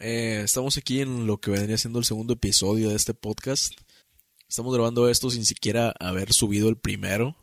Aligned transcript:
eh, 0.00 0.40
estamos 0.42 0.76
aquí 0.78 1.00
en 1.00 1.26
lo 1.26 1.38
que 1.38 1.50
vendría 1.50 1.78
siendo 1.78 1.98
el 1.98 2.04
segundo 2.04 2.32
episodio 2.32 2.88
de 2.88 2.96
este 2.96 3.14
podcast. 3.14 3.74
Estamos 4.48 4.74
grabando 4.74 5.08
esto 5.08 5.30
sin 5.30 5.44
siquiera 5.44 5.94
haber 6.00 6.32
subido 6.32 6.68
el 6.68 6.76
primero 6.76 7.36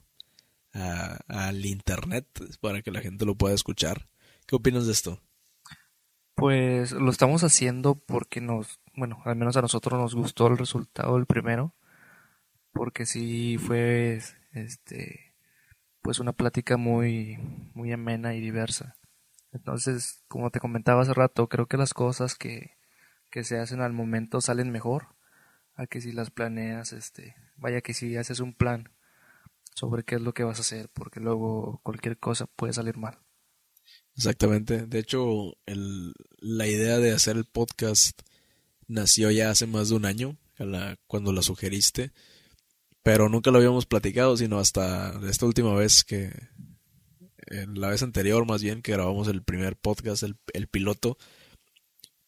al 1.27 1.65
internet 1.65 2.27
para 2.61 2.81
que 2.81 2.91
la 2.91 3.01
gente 3.01 3.25
lo 3.25 3.35
pueda 3.35 3.55
escuchar. 3.55 4.07
¿Qué 4.45 4.55
opinas 4.55 4.85
de 4.85 4.91
esto? 4.91 5.21
Pues 6.35 6.91
lo 6.91 7.09
estamos 7.09 7.43
haciendo 7.43 7.95
porque 7.95 8.41
nos, 8.41 8.79
bueno, 8.95 9.21
al 9.25 9.35
menos 9.35 9.57
a 9.57 9.61
nosotros 9.61 9.99
nos 9.99 10.13
gustó 10.13 10.47
el 10.47 10.57
resultado 10.57 11.15
del 11.15 11.25
primero, 11.25 11.73
porque 12.73 13.07
sí 13.07 13.57
fue, 13.57 14.21
este, 14.51 15.33
pues 16.03 16.19
una 16.19 16.33
plática 16.33 16.77
muy, 16.77 17.39
muy 17.73 17.91
amena 17.91 18.35
y 18.35 18.41
diversa. 18.41 18.96
Entonces, 19.53 20.23
como 20.27 20.51
te 20.51 20.59
comentaba 20.59 21.01
hace 21.01 21.13
rato, 21.13 21.47
creo 21.47 21.67
que 21.67 21.77
las 21.77 21.93
cosas 21.93 22.35
que, 22.35 22.77
que 23.29 23.43
se 23.43 23.59
hacen 23.59 23.81
al 23.81 23.93
momento 23.93 24.41
salen 24.41 24.71
mejor 24.71 25.07
a 25.75 25.87
que 25.87 26.01
si 26.01 26.11
las 26.11 26.31
planeas, 26.31 26.93
este, 26.93 27.35
vaya 27.55 27.81
que 27.81 27.93
si 27.93 28.17
haces 28.17 28.39
un 28.39 28.53
plan 28.53 28.89
sobre 29.73 30.03
qué 30.03 30.15
es 30.15 30.21
lo 30.21 30.33
que 30.33 30.43
vas 30.43 30.57
a 30.57 30.61
hacer, 30.61 30.89
porque 30.89 31.19
luego 31.19 31.79
cualquier 31.83 32.17
cosa 32.17 32.47
puede 32.47 32.73
salir 32.73 32.97
mal. 32.97 33.19
Exactamente. 34.15 34.87
De 34.87 34.99
hecho, 34.99 35.55
el, 35.67 36.13
la 36.39 36.67
idea 36.67 36.97
de 36.97 37.11
hacer 37.11 37.37
el 37.37 37.45
podcast 37.45 38.21
nació 38.87 39.29
ya 39.29 39.51
hace 39.51 39.67
más 39.67 39.89
de 39.89 39.95
un 39.95 40.05
año, 40.05 40.37
cuando 41.05 41.31
la 41.31 41.43
sugeriste, 41.43 42.11
pero 43.03 43.29
nunca 43.29 43.51
lo 43.51 43.59
habíamos 43.59 43.85
platicado, 43.85 44.35
sino 44.35 44.57
hasta 44.57 45.19
esta 45.29 45.45
última 45.45 45.73
vez 45.75 46.03
que, 46.03 46.31
en 47.47 47.79
la 47.79 47.89
vez 47.89 48.03
anterior 48.03 48.45
más 48.45 48.61
bien, 48.61 48.81
que 48.81 48.91
grabamos 48.91 49.27
el 49.27 49.43
primer 49.43 49.75
podcast, 49.75 50.23
el, 50.23 50.37
el 50.53 50.67
piloto, 50.67 51.17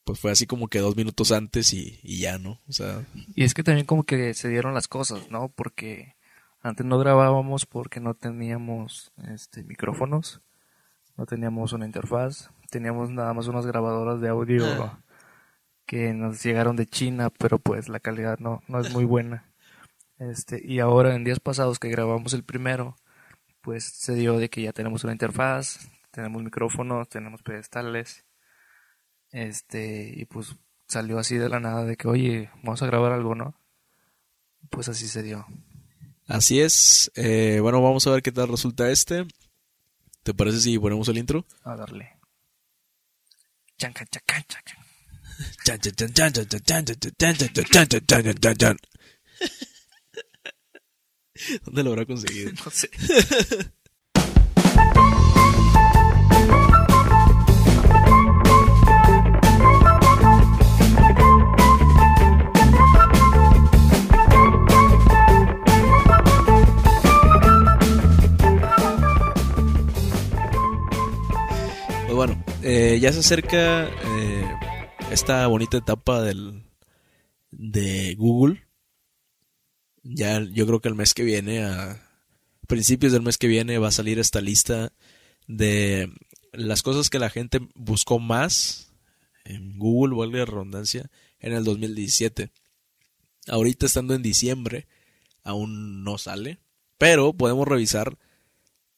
pues 0.04 0.20
fue 0.20 0.32
así 0.32 0.48
como 0.48 0.68
que 0.68 0.80
dos 0.80 0.96
minutos 0.96 1.32
antes 1.32 1.74
y, 1.74 2.00
y 2.04 2.20
ya, 2.20 2.38
¿no? 2.40 2.60
O 2.68 2.74
sea... 2.74 3.06
Y 3.36 3.44
es 3.44 3.54
que 3.54 3.64
también 3.64 3.86
como 3.86 4.04
que 4.04 4.34
se 4.34 4.50
dieron 4.50 4.74
las 4.74 4.88
cosas, 4.88 5.30
¿no? 5.30 5.50
Porque 5.50 6.16
antes 6.62 6.86
no 6.86 6.98
grabábamos 6.98 7.66
porque 7.66 8.00
no 8.00 8.16
teníamos 8.16 9.12
este 9.32 9.64
micrófonos, 9.64 10.42
no 11.16 11.26
teníamos 11.26 11.74
una 11.74 11.86
interfaz, 11.86 12.50
teníamos 12.70 13.10
nada 13.12 13.34
más 13.34 13.48
unas 13.48 13.66
grabadoras 13.66 14.20
de 14.20 14.30
audio 14.30 14.66
ah. 14.84 15.00
que 15.86 16.14
nos 16.14 16.44
llegaron 16.44 16.76
de 16.76 16.86
China, 16.86 17.30
pero 17.30 17.60
pues 17.60 17.88
la 17.88 18.00
calidad 18.00 18.40
no, 18.40 18.62
no 18.68 18.80
es 18.80 18.92
muy 18.92 19.06
buena. 19.06 19.46
Este, 20.18 20.62
y 20.66 20.80
ahora 20.80 21.16
en 21.16 21.24
días 21.24 21.40
pasados 21.40 21.80
que 21.80 21.90
grabamos 21.90 22.34
el 22.34 22.44
primero, 22.44 22.98
pues 23.62 23.86
se 23.86 24.16
dio 24.16 24.38
de 24.38 24.50
que 24.50 24.62
ya 24.62 24.74
tenemos 24.74 25.04
una 25.04 25.14
interfaz, 25.14 25.90
tenemos 26.12 26.44
micrófonos, 26.44 27.10
tenemos 27.10 27.42
pedestales, 27.44 28.26
este, 29.32 30.14
y 30.16 30.26
pues 30.26 30.56
salió 30.88 31.20
así 31.20 31.38
de 31.38 31.50
la 31.50 31.60
nada 31.60 31.86
de 31.86 31.96
que, 31.96 32.08
oye, 32.08 32.50
vamos 32.64 32.82
a 32.82 32.88
grabar 32.88 33.12
algo, 33.12 33.36
¿no? 33.36 33.56
Pues 34.70 34.90
así 34.90 35.08
se 35.08 35.24
dio. 35.24 35.46
Así 36.28 36.62
es. 36.62 37.12
Eh, 37.16 37.60
bueno, 37.62 37.82
vamos 37.82 38.06
a 38.06 38.12
ver 38.12 38.22
qué 38.22 38.32
tal 38.32 38.50
resulta 38.50 38.90
este. 38.90 39.26
¿Te 40.24 40.34
parece 40.34 40.60
si 40.60 40.78
ponemos 40.78 41.08
el 41.08 41.18
intro? 41.18 41.46
A 41.64 41.76
darle. 41.76 42.18
¿Dónde 51.66 51.84
lo 51.84 51.92
habrá 51.92 52.06
conseguido? 52.06 52.52
No 52.66 52.72
sé. 52.72 52.90
Eh, 72.62 73.00
ya 73.02 73.12
se 73.12 73.20
acerca 73.20 73.88
eh, 73.88 74.46
esta 75.12 75.48
bonita 75.48 75.78
etapa 75.78 76.22
del, 76.22 76.66
de 77.50 78.14
Google. 78.16 78.62
Ya 80.04 80.42
yo 80.42 80.66
creo 80.66 80.80
que 80.80 80.90
el 80.90 80.96
mes 80.96 81.14
que 81.14 81.24
viene, 81.24 81.64
a 81.64 82.02
principios 82.68 83.12
del 83.12 83.22
mes 83.22 83.38
que 83.38 83.48
viene, 83.48 83.78
va 83.78 83.90
a 83.90 83.92
salir 83.92 84.20
esta 84.20 84.42
lista 84.42 84.92
de 85.48 86.12
las 86.54 86.84
cosas 86.84 87.10
que 87.10 87.20
la 87.20 87.30
gente 87.30 87.60
buscó 87.76 88.20
más 88.20 88.94
en 89.46 89.78
Google, 89.78 90.16
vuelve 90.16 90.40
la 90.40 90.46
redundancia, 90.46 91.10
en 91.40 91.54
el 91.54 91.64
2017. 91.64 92.52
Ahorita 93.48 93.86
estando 93.86 94.14
en 94.14 94.22
diciembre, 94.22 94.88
aún 95.44 96.04
no 96.04 96.18
sale, 96.18 96.60
pero 96.98 97.34
podemos 97.34 97.68
revisar 97.68 98.18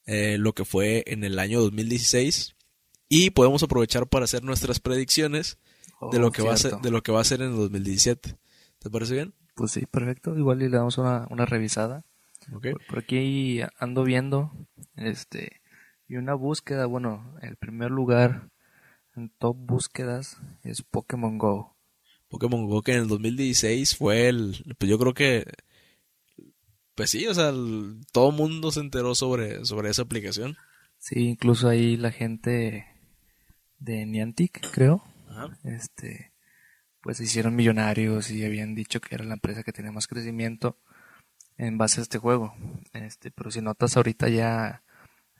eh, 0.05 0.37
lo 0.37 0.53
que 0.53 0.65
fue 0.65 1.03
en 1.07 1.23
el 1.23 1.39
año 1.39 1.61
2016 1.61 2.55
y 3.07 3.29
podemos 3.29 3.63
aprovechar 3.63 4.07
para 4.07 4.25
hacer 4.25 4.43
nuestras 4.43 4.79
predicciones 4.79 5.57
de 6.11 6.19
lo 6.19 6.27
oh, 6.27 6.31
que 6.31 6.41
va 6.41 6.53
a 6.53 6.57
ser 6.57 6.77
de 6.77 6.89
lo 6.89 7.03
que 7.03 7.11
va 7.11 7.21
a 7.21 7.25
ser 7.25 7.41
en 7.41 7.51
el 7.51 7.57
2017. 7.57 8.35
¿Te 8.79 8.89
parece 8.89 9.13
bien? 9.13 9.33
Pues 9.61 9.73
sí, 9.73 9.85
perfecto. 9.85 10.35
Igual 10.35 10.57
le 10.57 10.69
damos 10.69 10.97
una, 10.97 11.27
una 11.29 11.45
revisada. 11.45 12.03
Por, 12.89 12.97
aquí 12.97 13.61
ando 13.77 14.03
viendo 14.03 14.51
este 14.95 15.61
y 16.07 16.15
una 16.15 16.33
búsqueda, 16.33 16.87
bueno, 16.87 17.35
el 17.43 17.57
primer 17.57 17.91
lugar 17.91 18.49
en 19.15 19.29
top 19.37 19.55
búsquedas 19.55 20.37
es 20.63 20.81
Pokémon 20.81 21.37
Go. 21.37 21.77
Pokémon 22.27 22.65
Go 22.65 22.81
que 22.81 22.93
en 22.93 23.03
el 23.03 23.07
2016 23.07 23.95
fue 23.97 24.29
el 24.29 24.75
pues 24.79 24.89
yo 24.89 24.97
creo 24.97 25.13
que 25.13 25.45
pues 26.95 27.11
sí, 27.11 27.27
o 27.27 27.35
sea, 27.35 27.51
todo 28.11 28.31
mundo 28.31 28.71
se 28.71 28.79
enteró 28.79 29.13
sobre 29.13 29.63
sobre 29.63 29.91
esa 29.91 30.01
aplicación. 30.01 30.57
Sí, 30.97 31.19
incluso 31.19 31.69
ahí 31.69 31.97
la 31.97 32.09
gente 32.09 32.87
de 33.77 34.07
Niantic, 34.07 34.71
creo. 34.71 35.03
Este, 35.63 36.30
pues 37.01 37.17
se 37.17 37.23
hicieron 37.23 37.55
millonarios 37.55 38.31
y 38.31 38.45
habían 38.45 38.75
dicho 38.75 39.01
que 39.01 39.15
era 39.15 39.23
la 39.23 39.33
empresa 39.33 39.63
que 39.63 39.73
tenía 39.73 39.91
más 39.91 40.07
crecimiento 40.07 40.77
en 41.57 41.77
base 41.77 41.99
a 41.99 42.03
este 42.03 42.17
juego. 42.17 42.53
Este, 42.93 43.31
pero 43.31 43.51
si 43.51 43.61
notas 43.61 43.97
ahorita 43.97 44.29
ya 44.29 44.83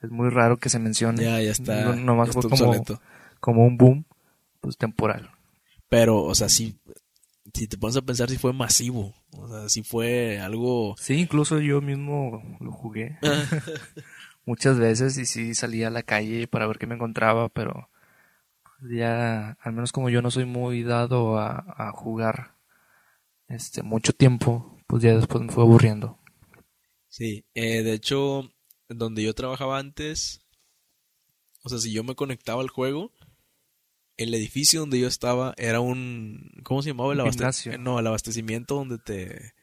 es 0.02 0.10
muy 0.10 0.30
raro 0.30 0.58
que 0.58 0.70
se 0.70 0.80
mencione. 0.80 1.24
Ya, 1.24 1.42
ya 1.42 1.52
está. 1.52 1.96
No, 1.96 2.26
fue 2.26 2.50
como, 2.50 2.84
como, 3.40 3.66
un 3.66 3.78
boom, 3.78 4.06
pues 4.60 4.78
temporal. 4.78 5.32
Pero, 5.90 6.24
o 6.24 6.34
sea, 6.34 6.50
si, 6.50 6.80
si 7.54 7.68
te 7.68 7.78
pones 7.78 7.98
a 7.98 8.02
pensar 8.02 8.30
si 8.30 8.38
fue 8.38 8.54
masivo, 8.54 9.14
o 9.32 9.48
sea, 9.48 9.70
si 9.70 9.84
fue 9.84 10.40
algo... 10.40 10.96
Sí, 10.98 11.16
incluso 11.16 11.60
yo 11.60 11.82
mismo 11.82 12.42
lo 12.60 12.72
jugué 12.72 13.20
muchas 14.46 14.80
veces 14.80 15.18
y 15.18 15.26
sí 15.26 15.54
salía 15.54 15.88
a 15.88 15.92
la 15.92 16.04
calle 16.04 16.48
para 16.48 16.66
ver 16.66 16.78
qué 16.78 16.88
me 16.88 16.96
encontraba, 16.96 17.50
pero 17.50 17.90
ya, 18.90 19.58
al 19.62 19.74
menos 19.74 19.92
como 19.92 20.10
yo 20.10 20.22
no 20.22 20.32
soy 20.32 20.46
muy 20.46 20.84
dado 20.84 21.38
a, 21.38 21.92
jugar 21.94 22.56
este 23.48 23.84
mucho 23.84 24.14
tiempo, 24.14 24.78
pues 24.88 25.04
ya 25.04 25.16
después 25.16 25.44
me 25.44 25.52
fue 25.52 25.64
aburriendo. 25.64 26.20
Sí, 27.08 27.46
eh, 27.54 27.84
de 27.84 27.94
hecho, 27.94 28.50
donde 28.88 29.24
yo 29.24 29.34
trabajaba 29.34 29.78
antes, 29.78 30.46
o 31.64 31.70
sea, 31.70 31.78
si 31.78 31.92
yo 31.92 32.04
me 32.04 32.16
conectaba 32.16 32.62
al 32.62 32.70
juego, 32.70 33.12
el 34.18 34.34
edificio 34.34 34.82
donde 34.82 35.00
yo 35.00 35.08
estaba 35.08 35.54
era 35.58 35.80
un, 35.80 36.52
¿cómo 36.64 36.82
se 36.82 36.90
llamaba? 36.90 37.14
El 37.14 37.22
abastecimiento. 37.22 37.84
No, 37.84 38.00
el 38.00 38.08
abastecimiento 38.08 38.76
donde 38.76 38.98
te 38.98 39.54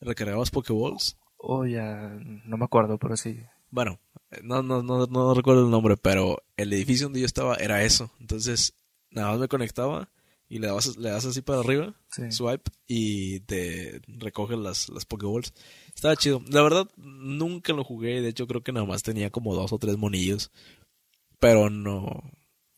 recargabas 0.00 0.50
Pokéballs. 0.50 1.18
Oh, 1.36 1.64
ya, 1.64 2.16
no 2.44 2.56
me 2.56 2.64
acuerdo, 2.64 2.98
pero 2.98 3.16
sí. 3.16 3.40
Bueno, 3.70 4.00
no, 4.42 4.62
no, 4.62 4.82
no, 4.82 5.06
no 5.06 5.34
recuerdo 5.34 5.64
el 5.64 5.70
nombre, 5.70 5.96
pero 5.96 6.42
el 6.56 6.72
edificio 6.72 7.06
donde 7.06 7.20
yo 7.20 7.26
estaba 7.26 7.56
era 7.56 7.84
eso. 7.84 8.10
Entonces, 8.20 8.74
nada 9.10 9.30
más 9.30 9.40
me 9.40 9.48
conectaba 9.48 10.10
y 10.50 10.58
le 10.58 10.66
das, 10.66 10.96
le 10.96 11.10
das 11.10 11.24
así 11.24 11.42
para 11.42 11.60
arriba, 11.60 11.94
swipe, 12.30 12.70
y 12.88 13.38
te 13.40 14.02
recoge 14.08 14.56
las, 14.56 14.88
las 14.88 15.04
Pokéballs. 15.04 15.54
Estaba 15.94 16.16
chido. 16.16 16.42
La 16.48 16.62
verdad, 16.62 16.88
nunca 16.96 17.72
lo 17.72 17.84
jugué. 17.84 18.20
De 18.20 18.30
hecho, 18.30 18.48
creo 18.48 18.62
que 18.62 18.72
nada 18.72 18.84
más 18.84 19.04
tenía 19.04 19.30
como 19.30 19.54
dos 19.54 19.72
o 19.72 19.78
tres 19.78 19.96
monillos. 19.96 20.50
Pero 21.38 21.70
no. 21.70 22.32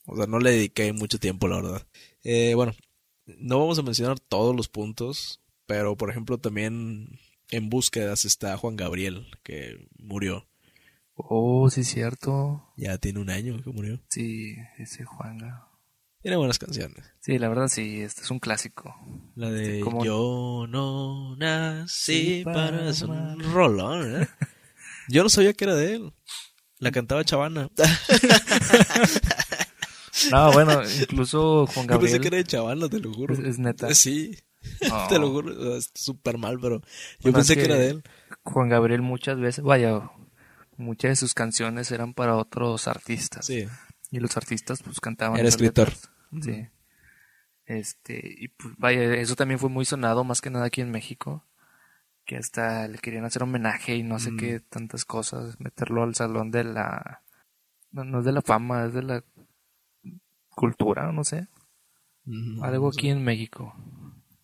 O 0.06 0.16
sea, 0.16 0.26
no 0.26 0.38
le 0.38 0.50
dediqué 0.50 0.92
mucho 0.92 1.18
tiempo, 1.18 1.48
la 1.48 1.56
verdad. 1.56 1.86
Eh, 2.24 2.52
bueno, 2.54 2.74
no 3.38 3.58
vamos 3.58 3.78
a 3.78 3.82
mencionar 3.82 4.20
todos 4.20 4.54
los 4.54 4.68
puntos. 4.68 5.40
Pero, 5.64 5.96
por 5.96 6.10
ejemplo, 6.10 6.36
también 6.36 7.18
en 7.48 7.70
búsquedas 7.70 8.26
está 8.26 8.56
Juan 8.58 8.76
Gabriel, 8.76 9.26
que 9.42 9.88
murió. 9.98 10.46
Oh, 11.14 11.68
sí, 11.70 11.84
cierto. 11.84 12.72
Ya 12.76 12.98
tiene 12.98 13.20
un 13.20 13.30
año 13.30 13.60
que 13.62 13.70
murió. 13.70 14.00
Sí, 14.08 14.54
ese 14.78 15.04
Juanga. 15.04 15.68
Tiene 16.22 16.36
buenas 16.36 16.58
canciones. 16.58 17.04
Sí, 17.20 17.38
la 17.38 17.48
verdad 17.48 17.68
sí, 17.68 18.00
este 18.00 18.22
es 18.22 18.30
un 18.30 18.38
clásico. 18.38 18.94
La 19.34 19.50
de 19.50 19.80
Yo 20.04 20.66
no 20.68 21.36
nací 21.36 22.42
para... 22.44 22.88
Es 22.88 23.02
un 23.02 23.40
rolón, 23.52 24.22
¿eh? 24.22 24.28
Yo 25.08 25.22
no 25.24 25.28
sabía 25.28 25.52
que 25.52 25.64
era 25.64 25.74
de 25.74 25.94
él. 25.96 26.12
La 26.78 26.90
cantaba 26.92 27.24
Chavana. 27.24 27.68
No, 30.30 30.52
bueno, 30.52 30.82
incluso 31.00 31.66
Juan 31.66 31.88
Yo 31.88 31.98
pensé 31.98 32.14
Gabriel 32.16 32.20
que 32.20 32.28
era 32.28 32.36
de 32.36 32.44
Chavana, 32.44 32.88
te 32.88 33.00
lo 33.00 33.12
juro. 33.12 33.34
es, 33.34 33.40
es 33.40 33.58
neta. 33.58 33.92
Sí, 33.94 34.36
No. 34.88 35.06
te 35.08 35.18
lo 35.18 35.30
juro. 35.30 35.76
Es 35.76 35.90
súper 35.94 36.38
mal, 36.38 36.58
pero 36.60 36.80
yo 36.80 36.86
Bueno, 37.22 37.38
pensé 37.38 37.54
es 37.54 37.58
que... 37.58 37.64
que- 37.66 37.72
era 37.72 37.80
de 37.80 37.88
él. 37.90 38.02
Juan 38.44 38.68
Gabriel 38.68 39.02
muchas 39.02 39.38
veces, 39.40 39.64
vaya, 39.64 40.10
muchas 40.76 41.10
de 41.10 41.16
sus 41.16 41.34
canciones 41.34 41.90
eran 41.90 42.14
para 42.14 42.36
otros 42.36 42.88
artistas. 42.88 43.46
Sí. 43.46 43.66
Y 44.10 44.20
los 44.20 44.36
artistas 44.36 44.82
pues 44.82 45.00
cantaban. 45.00 45.38
Era 45.38 45.48
escritor. 45.48 45.88
letras. 45.88 46.10
Sí. 46.42 46.68
Este, 47.64 48.20
y 48.38 48.48
pues 48.48 48.74
vaya, 48.76 49.02
eso 49.14 49.36
también 49.36 49.58
fue 49.60 49.70
muy 49.70 49.84
sonado 49.84 50.24
más 50.24 50.40
que 50.40 50.50
nada 50.50 50.66
aquí 50.66 50.80
en 50.80 50.90
México. 50.90 51.44
Que 52.24 52.36
hasta 52.36 52.86
le 52.88 52.98
querían 52.98 53.24
hacer 53.24 53.42
homenaje 53.42 53.96
y 53.96 54.02
no 54.02 54.18
sé 54.20 54.30
Mm. 54.32 54.36
qué 54.38 54.60
tantas 54.60 55.04
cosas, 55.04 55.58
meterlo 55.60 56.02
al 56.04 56.14
salón 56.14 56.50
de 56.50 56.64
la 56.64 57.22
no, 57.90 58.04
no 58.04 58.20
es 58.20 58.24
de 58.24 58.32
la 58.32 58.42
fama, 58.42 58.84
es 58.86 58.94
de 58.94 59.02
la 59.02 59.24
cultura, 60.50 61.10
no 61.12 61.24
sé. 61.24 61.48
Algo 62.62 62.88
aquí 62.88 63.08
en 63.10 63.24
México. 63.24 63.74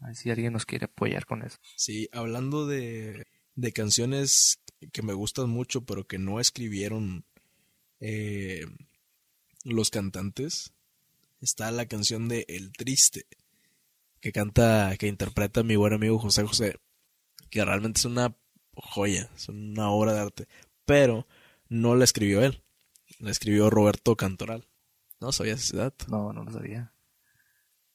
A 0.01 0.07
ver 0.09 0.17
si 0.17 0.31
alguien 0.31 0.53
nos 0.53 0.67
quiere 0.67 0.87
apoyar 0.87 1.25
con 1.27 1.43
eso. 1.43 1.59
Sí, 1.77 2.09
hablando 2.13 2.67
de, 2.67 3.27
de 3.55 3.73
canciones 3.73 4.61
que 4.93 5.03
me 5.03 5.13
gustan 5.13 5.49
mucho, 5.51 5.83
pero 5.85 6.07
que 6.07 6.19
no 6.19 6.41
escribieron 6.41 7.25
eh, 8.01 8.65
los 9.65 9.91
cantantes, 9.91 10.73
está 11.41 11.71
la 11.71 11.87
canción 11.87 12.29
de 12.29 12.45
El 12.49 12.73
Triste, 12.73 13.27
que 14.21 14.33
canta, 14.33 14.95
que 14.99 15.07
interpreta 15.09 15.63
mi 15.63 15.77
buen 15.77 15.93
amigo 15.93 16.19
José 16.19 16.45
José, 16.45 16.77
que 17.51 17.65
realmente 17.65 17.99
es 18.01 18.05
una 18.05 18.35
joya, 18.75 19.29
es 19.37 19.49
una 19.49 19.91
obra 19.91 20.13
de 20.13 20.21
arte, 20.21 20.49
pero 20.85 21.27
no 21.69 21.95
la 21.97 22.05
escribió 22.05 22.43
él, 22.43 22.63
la 23.19 23.31
escribió 23.31 23.71
Roberto 23.71 24.17
Cantoral. 24.17 24.67
No 25.21 25.33
sabías 25.33 25.61
ese 25.65 25.77
dato. 25.77 26.05
No, 26.09 26.33
no 26.33 26.45
lo 26.45 26.53
sabía. 26.53 26.93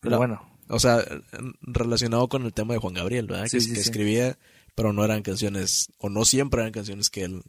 Pero 0.02 0.12
No. 0.12 0.18
bueno, 0.18 0.60
O 0.68 0.80
sea, 0.80 1.04
relacionado 1.62 2.28
con 2.28 2.46
el 2.46 2.54
tema 2.54 2.74
de 2.74 2.80
Juan 2.80 2.94
Gabriel, 2.94 3.28
¿verdad? 3.28 3.48
Sí, 3.48 3.58
que, 3.58 3.62
sí, 3.62 3.70
que 3.70 3.76
sí. 3.76 3.82
escribía, 3.82 4.38
pero 4.76 4.94
no 4.94 5.04
eran 5.04 5.22
canciones, 5.24 5.92
o 5.98 6.10
no 6.10 6.26
siempre 6.26 6.62
eran 6.62 6.72
canciones 6.72 7.10
que 7.10 7.24
él, 7.24 7.44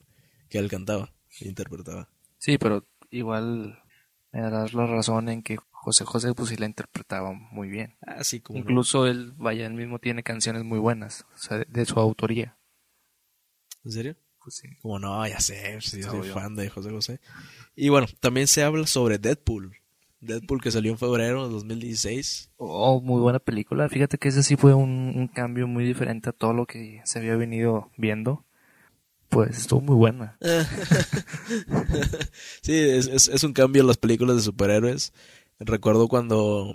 que 0.48 0.58
él 0.58 0.68
cantaba, 0.68 1.12
e 1.40 1.48
interpretaba. 1.48 2.08
sí, 2.38 2.58
pero 2.58 2.86
igual 3.10 3.82
me 4.32 4.40
das 4.40 4.74
la 4.74 4.86
razón 4.86 5.28
en 5.28 5.42
que 5.42 5.58
José 5.70 6.04
José 6.04 6.34
pues 6.34 6.48
sí 6.48 6.56
la 6.56 6.66
interpretaba 6.66 7.32
muy 7.32 7.68
bien. 7.68 7.96
Así 8.00 8.40
como. 8.40 8.58
no. 8.58 8.62
Incluso 8.62 9.06
él, 9.06 9.32
vaya, 9.36 9.66
él 9.66 9.74
mismo 9.74 9.98
tiene 9.98 10.22
canciones 10.22 10.64
muy 10.64 10.78
buenas, 10.78 11.26
o 11.34 11.38
sea, 11.38 11.58
de, 11.58 11.66
de 11.68 11.84
su 11.84 12.00
autoría. 12.00 12.56
¿En 13.84 13.92
serio? 13.92 14.16
Pues 14.42 14.56
sí. 14.56 14.68
Como 14.80 14.98
no, 14.98 15.26
ya 15.26 15.40
sé, 15.40 15.80
sí, 15.80 16.00
yo 16.00 16.10
soy 16.10 16.28
fan 16.30 16.54
de 16.54 16.68
José 16.68 16.90
José. 16.90 17.20
Y 17.76 17.88
bueno, 17.88 18.06
también 18.20 18.46
se 18.46 18.62
habla 18.62 18.86
sobre 18.86 19.18
Deadpool. 19.18 19.76
Deadpool 20.26 20.60
que 20.60 20.70
salió 20.70 20.92
en 20.92 20.98
febrero 20.98 21.46
de 21.46 21.52
2016. 21.52 22.50
Oh, 22.56 23.00
muy 23.00 23.20
buena 23.20 23.38
película. 23.38 23.88
Fíjate 23.88 24.18
que 24.18 24.28
ese 24.28 24.42
sí 24.42 24.56
fue 24.56 24.74
un, 24.74 25.12
un 25.16 25.28
cambio 25.28 25.66
muy 25.66 25.84
diferente 25.84 26.30
a 26.30 26.32
todo 26.32 26.52
lo 26.52 26.66
que 26.66 27.00
se 27.04 27.18
había 27.18 27.36
venido 27.36 27.90
viendo. 27.96 28.44
Pues 29.28 29.58
estuvo 29.58 29.80
muy 29.80 29.96
buena. 29.96 30.38
sí, 32.62 32.72
es, 32.72 33.08
es, 33.08 33.28
es 33.28 33.42
un 33.42 33.52
cambio 33.52 33.82
en 33.82 33.88
las 33.88 33.96
películas 33.96 34.36
de 34.36 34.42
superhéroes. 34.42 35.12
Recuerdo 35.58 36.08
cuando, 36.08 36.74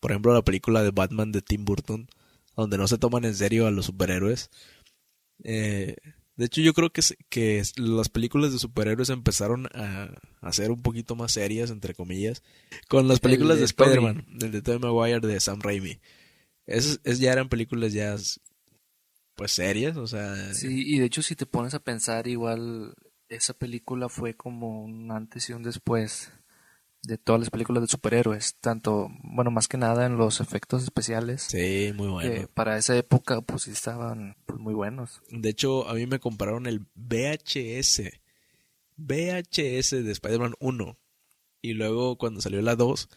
por 0.00 0.10
ejemplo, 0.10 0.32
la 0.32 0.42
película 0.42 0.82
de 0.82 0.90
Batman 0.90 1.32
de 1.32 1.42
Tim 1.42 1.64
Burton, 1.64 2.08
donde 2.56 2.78
no 2.78 2.88
se 2.88 2.98
toman 2.98 3.24
en 3.24 3.34
serio 3.34 3.66
a 3.66 3.70
los 3.70 3.86
superhéroes. 3.86 4.50
Eh, 5.44 5.96
de 6.38 6.46
hecho, 6.46 6.60
yo 6.60 6.72
creo 6.72 6.90
que, 6.90 7.02
que 7.28 7.60
las 7.76 8.08
películas 8.08 8.52
de 8.52 8.60
superhéroes 8.60 9.10
empezaron 9.10 9.66
a, 9.74 10.08
a 10.40 10.52
ser 10.52 10.70
un 10.70 10.82
poquito 10.82 11.16
más 11.16 11.32
serias, 11.32 11.72
entre 11.72 11.94
comillas, 11.94 12.44
con 12.86 13.08
las 13.08 13.18
películas 13.18 13.56
de 13.56 13.62
de. 13.62 13.66
Spider-Man, 13.66 14.24
el 14.40 14.52
de 14.52 14.62
Tobey 14.62 14.78
Maguire 14.78 15.26
de 15.26 15.40
Sam 15.40 15.60
Raimi. 15.60 15.98
Es, 16.64 17.00
es 17.02 17.18
ya 17.18 17.32
eran 17.32 17.48
películas 17.48 17.92
ya, 17.92 18.14
pues 19.34 19.50
serias, 19.50 19.96
o 19.96 20.06
sea, 20.06 20.54
Sí, 20.54 20.84
y 20.86 21.00
de 21.00 21.06
hecho 21.06 21.22
si 21.22 21.34
te 21.34 21.44
pones 21.44 21.74
a 21.74 21.82
pensar 21.82 22.28
igual 22.28 22.94
esa 23.28 23.52
película 23.54 24.08
fue 24.08 24.34
como 24.34 24.84
un 24.84 25.10
antes 25.10 25.50
y 25.50 25.54
un 25.54 25.64
después 25.64 26.32
de 27.02 27.18
todas 27.18 27.40
las 27.40 27.50
películas 27.50 27.82
de 27.82 27.88
superhéroes, 27.88 28.56
tanto, 28.60 29.08
bueno, 29.22 29.50
más 29.50 29.68
que 29.68 29.78
nada 29.78 30.06
en 30.06 30.16
los 30.16 30.40
efectos 30.40 30.82
especiales, 30.82 31.42
sí, 31.42 31.92
muy 31.94 32.08
bueno. 32.08 32.30
que 32.30 32.48
para 32.48 32.76
esa 32.76 32.96
época 32.96 33.40
pues 33.40 33.62
sí 33.62 33.70
estaban 33.70 34.36
pues, 34.46 34.58
muy 34.58 34.74
buenos. 34.74 35.22
De 35.30 35.48
hecho, 35.48 35.88
a 35.88 35.94
mí 35.94 36.06
me 36.06 36.18
compraron 36.18 36.66
el 36.66 36.86
VHS. 36.94 38.02
VHS 38.96 39.90
de 39.90 40.10
Spider-Man 40.10 40.54
1. 40.58 40.98
Y 41.62 41.74
luego 41.74 42.18
cuando 42.18 42.40
salió 42.40 42.60
la 42.62 42.76
2, 42.76 43.08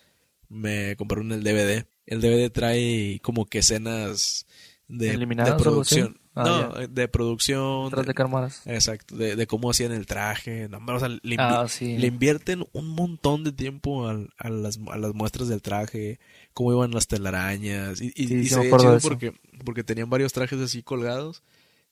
me 0.47 0.95
compraron 0.95 1.31
el 1.31 1.43
DVD. 1.43 1.87
El 2.05 2.21
DVD 2.21 2.51
trae 2.51 3.19
como 3.21 3.45
que 3.45 3.59
escenas 3.59 4.45
de, 4.87 5.09
¿Eliminadas 5.11 5.57
de 5.57 5.63
producción. 5.63 6.20
Ah, 6.33 6.71
no, 6.79 6.87
de 6.87 7.07
producción. 7.09 7.89
De 7.91 8.13
cámaras. 8.13 8.61
Exacto, 8.65 9.17
de, 9.17 9.35
de 9.35 9.47
cómo 9.47 9.69
hacían 9.69 9.91
el 9.91 10.05
traje. 10.05 10.69
No, 10.69 10.79
o 10.95 10.99
sea, 10.99 11.09
le, 11.09 11.19
invi- 11.21 11.37
Ah, 11.39 11.67
sí. 11.67 11.97
le 11.97 12.07
invierten 12.07 12.65
un 12.71 12.87
montón 12.87 13.43
de 13.43 13.51
tiempo 13.51 14.07
al- 14.07 14.29
a, 14.37 14.49
las, 14.49 14.79
a 14.91 14.97
las 14.97 15.13
muestras 15.13 15.49
del 15.49 15.61
traje, 15.61 16.19
cómo 16.53 16.71
iban 16.71 16.91
las 16.91 17.07
telarañas. 17.07 17.99
Y, 18.01 18.13
y, 18.15 18.27
Sí, 18.27 18.35
y 18.35 18.43
sí 18.43 18.47
se 18.49 18.61
chido 18.77 18.99
porque, 19.01 19.33
porque 19.65 19.83
tenían 19.83 20.09
varios 20.09 20.31
trajes 20.31 20.59
así 20.61 20.83
colgados 20.83 21.43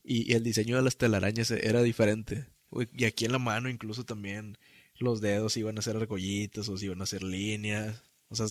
y, 0.04 0.32
y 0.32 0.36
el 0.36 0.44
diseño 0.44 0.78
de 0.78 0.84
las 0.84 0.96
telarañas 0.96 1.52
era 1.52 1.82
diferente. 1.82 2.46
Y 2.94 3.06
aquí 3.06 3.26
en 3.26 3.34
la 3.34 3.40
mano 3.40 3.68
incluso 3.68 4.06
también 4.06 4.58
los 5.00 5.20
dedos 5.22 5.58
iban 5.58 5.78
a 5.78 5.82
ser 5.82 5.98
argollitas 5.98 6.70
o 6.70 6.78
iban 6.82 7.02
a 7.02 7.04
hacer 7.04 7.24
líneas. 7.24 8.04
O 8.30 8.36
sea, 8.36 8.46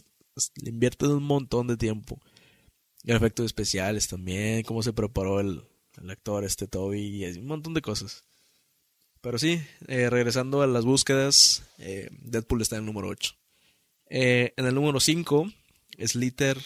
le 0.63 0.69
invierten 0.71 1.11
un 1.13 1.23
montón 1.23 1.67
de 1.67 1.77
tiempo. 1.79 2.21
Y 3.05 3.13
efectos 3.13 3.47
especiales 3.47 4.09
también, 4.09 4.65
cómo 4.65 4.83
se 4.83 4.93
preparó 4.93 5.39
el, 5.41 5.63
el 6.01 6.11
actor 6.11 6.45
este 6.45 6.67
Toby, 6.67 7.25
y 7.25 7.39
un 7.39 7.47
montón 7.47 7.75
de 7.75 7.83
cosas. 7.83 8.25
Pero 9.21 9.39
sí, 9.39 9.61
eh, 9.89 10.09
regresando 10.11 10.63
a 10.63 10.67
las 10.67 10.85
búsquedas, 10.85 11.69
eh, 11.79 12.09
Deadpool 12.23 12.63
está 12.63 12.77
en 12.77 12.83
el 12.83 12.87
número 12.87 13.09
8. 13.09 13.35
Eh, 14.11 14.55
en 14.57 14.67
el 14.67 14.75
número 14.75 15.01
5, 15.01 15.51
Slither.io. 15.99 16.65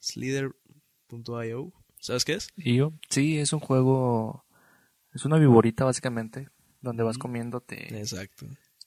Slither.io. 0.00 1.72
¿Sabes 1.98 2.24
qué 2.24 2.32
es? 2.34 2.48
¿Y 2.56 2.76
yo? 2.76 2.92
Sí, 3.08 3.38
es 3.38 3.52
un 3.52 3.60
juego, 3.60 4.44
es 5.12 5.24
una 5.24 5.38
viborita 5.38 5.84
básicamente, 5.84 6.48
donde 6.80 7.02
vas 7.02 7.18
comiéndote, 7.18 7.98
Exacto. 7.98 8.46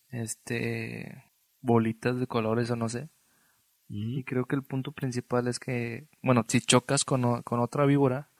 este, 0.09 1.23
bolitas 1.61 2.19
de 2.19 2.27
colores 2.27 2.69
o 2.71 2.75
no 2.75 2.89
sé. 2.89 3.09
Y 3.87 4.23
creo 4.23 4.45
que 4.45 4.55
el 4.55 4.63
punto 4.63 4.91
principal 4.91 5.47
es 5.47 5.59
que, 5.59 6.07
bueno, 6.23 6.43
si 6.47 6.61
chocas 6.61 7.05
con, 7.05 7.43
con 7.43 7.59
otra 7.59 7.85
víbora, 7.85 8.31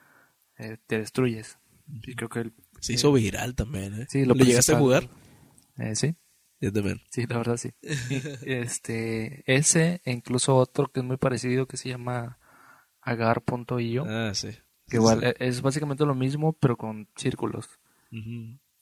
eh, 0.58 0.78
te 0.88 1.00
destruyes. 1.00 1.58
Y 2.04 2.16
creo 2.16 2.30
que 2.30 2.40
el, 2.40 2.54
Se 2.80 2.94
hizo 2.94 3.12
viral 3.14 3.56
también, 3.56 4.02
¿eh? 4.02 4.06
Sí, 4.10 4.26
lo 4.26 4.34
¿Le 4.36 4.46
llegaste 4.46 4.74
a 4.74 4.80
jugar? 4.80 5.10
eh, 5.78 5.96
sí, 5.96 6.16
Yo 6.60 6.72
también. 6.72 7.02
sí, 7.12 7.26
la 7.28 7.38
verdad 7.38 7.58
sí. 7.58 7.72
Este, 8.42 9.44
ese 9.54 10.02
e 10.06 10.12
incluso 10.12 10.56
otro 10.56 10.92
que 10.92 11.00
es 11.02 11.06
muy 11.06 11.18
parecido 11.18 11.68
que 11.68 11.78
se 11.78 11.90
llama 11.90 12.40
agar.io, 13.02 14.06
Ah, 14.08 14.32
sí. 14.34 14.50
que 14.88 14.98
igual 14.98 15.24
e- 15.24 15.36
es 15.40 15.62
básicamente 15.62 16.06
lo 16.06 16.16
mismo 16.16 16.54
pero 16.54 16.78
con 16.78 17.08
círculos. 17.16 17.68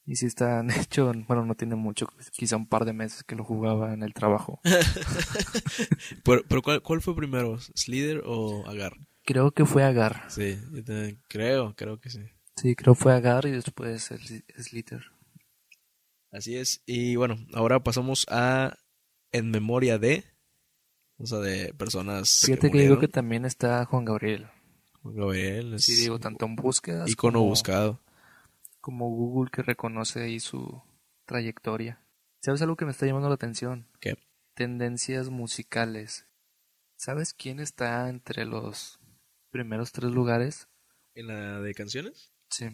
Y 0.05 0.15
si 0.15 0.25
están 0.25 0.69
hecho, 0.71 1.11
bueno, 1.27 1.45
no 1.45 1.55
tiene 1.55 1.75
mucho, 1.75 2.07
quizá 2.31 2.57
un 2.57 2.67
par 2.67 2.85
de 2.85 2.93
meses 2.93 3.23
que 3.23 3.35
lo 3.35 3.43
jugaba 3.45 3.93
en 3.93 4.03
el 4.03 4.13
trabajo. 4.13 4.59
Pero, 6.23 6.43
pero 6.47 6.61
¿cuál, 6.61 6.81
¿cuál 6.81 7.01
fue 7.01 7.15
primero? 7.15 7.57
¿Slither 7.75 8.21
o 8.25 8.65
Agar? 8.67 8.93
Creo 9.31 9.51
que 9.51 9.65
fue 9.65 9.83
Agar. 9.83 10.25
Sí, 10.29 10.57
yo 10.73 10.83
también 10.83 11.21
creo, 11.27 11.73
creo 11.75 11.99
que 11.99 12.09
sí. 12.09 12.19
Sí, 12.57 12.75
creo 12.75 12.95
que 12.95 13.01
fue 13.01 13.13
Agar 13.13 13.45
y 13.45 13.51
después 13.51 14.11
el 14.11 14.43
Slither. 14.57 15.03
Así 16.31 16.57
es. 16.57 16.81
Y 16.85 17.15
bueno, 17.15 17.37
ahora 17.53 17.81
pasamos 17.83 18.25
a 18.29 18.77
En 19.31 19.51
Memoria 19.51 19.97
de. 19.97 20.25
O 21.17 21.25
sea, 21.25 21.39
de 21.39 21.73
personas. 21.73 22.41
Fíjate 22.45 22.71
que 22.71 22.79
digo 22.79 22.99
que 22.99 23.07
también 23.07 23.45
está 23.45 23.85
Juan 23.85 24.05
Gabriel. 24.05 24.49
Gabriel 25.03 25.75
es 25.75 25.85
Sí, 25.85 25.95
digo, 25.95 26.19
tanto 26.19 26.45
en 26.45 26.55
búsquedas 26.55 27.09
icono 27.09 27.39
como, 27.39 27.49
buscado. 27.49 28.01
como 28.79 29.09
Google 29.09 29.49
que 29.51 29.61
reconoce 29.61 30.21
ahí 30.23 30.39
su 30.39 30.81
trayectoria. 31.25 32.03
¿Sabes 32.41 32.61
algo 32.61 32.75
que 32.75 32.85
me 32.85 32.91
está 32.91 33.05
llamando 33.05 33.29
la 33.29 33.35
atención? 33.35 33.87
¿Qué? 33.99 34.17
Tendencias 34.55 35.29
musicales. 35.29 36.27
¿Sabes 36.97 37.33
quién 37.33 37.59
está 37.59 38.09
entre 38.09 38.45
los 38.45 39.00
primeros 39.51 39.91
tres 39.91 40.11
lugares? 40.11 40.67
¿En 41.13 41.27
la 41.27 41.59
de 41.59 41.73
canciones? 41.73 42.31
Sí. 42.49 42.65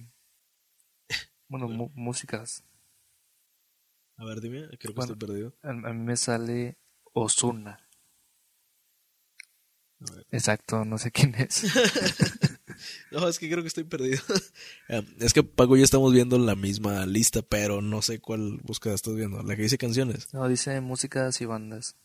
Bueno, 1.50 1.70
músicas. 1.96 2.66
A 4.18 4.26
ver, 4.26 4.42
dime, 4.42 4.68
creo 4.68 4.78
que 4.80 4.88
Bueno. 4.90 5.14
estoy 5.14 5.28
perdido. 5.28 5.56
A, 5.62 5.72
mí 5.72 6.04
me 6.04 6.18
sale 6.18 6.78
Ozuna. 7.14 7.88
A 10.02 10.14
ver. 10.14 10.26
Exacto, 10.32 10.84
no 10.84 10.98
sé 10.98 11.12
quién 11.12 11.36
es. 11.36 11.64
no, 13.12 13.30
es 13.30 13.40
que 13.40 13.50
creo 13.50 13.62
que 13.62 13.70
estoy 13.70 13.86
perdido. 13.86 14.22
Eh, 14.90 15.06
es 15.20 15.34
que 15.34 15.44
Paco 15.44 15.76
y 15.76 15.80
yo 15.80 15.86
estamos 15.86 16.14
viendo 16.14 16.38
la 16.38 16.56
misma 16.56 17.06
lista, 17.06 17.42
pero 17.42 17.82
no 17.82 18.02
sé 18.02 18.20
cuál 18.20 18.60
búsqueda 18.64 18.94
estás 18.94 19.16
viendo. 19.16 19.42
La 19.44 19.56
que 19.56 19.62
dice 19.62 19.78
canciones. 19.78 20.34
No, 20.34 20.48
dice 20.50 20.82
músicas 20.82 21.40
y 21.40 21.46
bandas. 21.46 21.96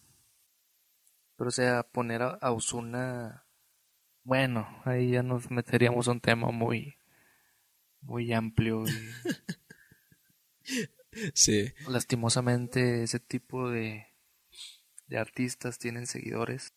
Pero 1.36 1.48
o 1.48 1.52
sea, 1.52 1.82
poner 1.82 2.22
a 2.22 2.52
Osuna... 2.52 3.44
Bueno, 4.24 4.68
ahí 4.84 5.12
ya 5.12 5.22
nos 5.22 5.50
meteríamos 5.50 6.08
a 6.08 6.12
un 6.12 6.20
tema 6.20 6.50
muy... 6.50 6.96
Muy 8.00 8.32
amplio 8.32 8.84
y... 8.84 8.92
sí. 11.34 11.72
Lastimosamente 11.88 13.02
ese 13.02 13.20
tipo 13.20 13.70
de... 13.70 14.06
De 15.06 15.18
artistas 15.18 15.78
tienen 15.78 16.06
seguidores 16.06 16.72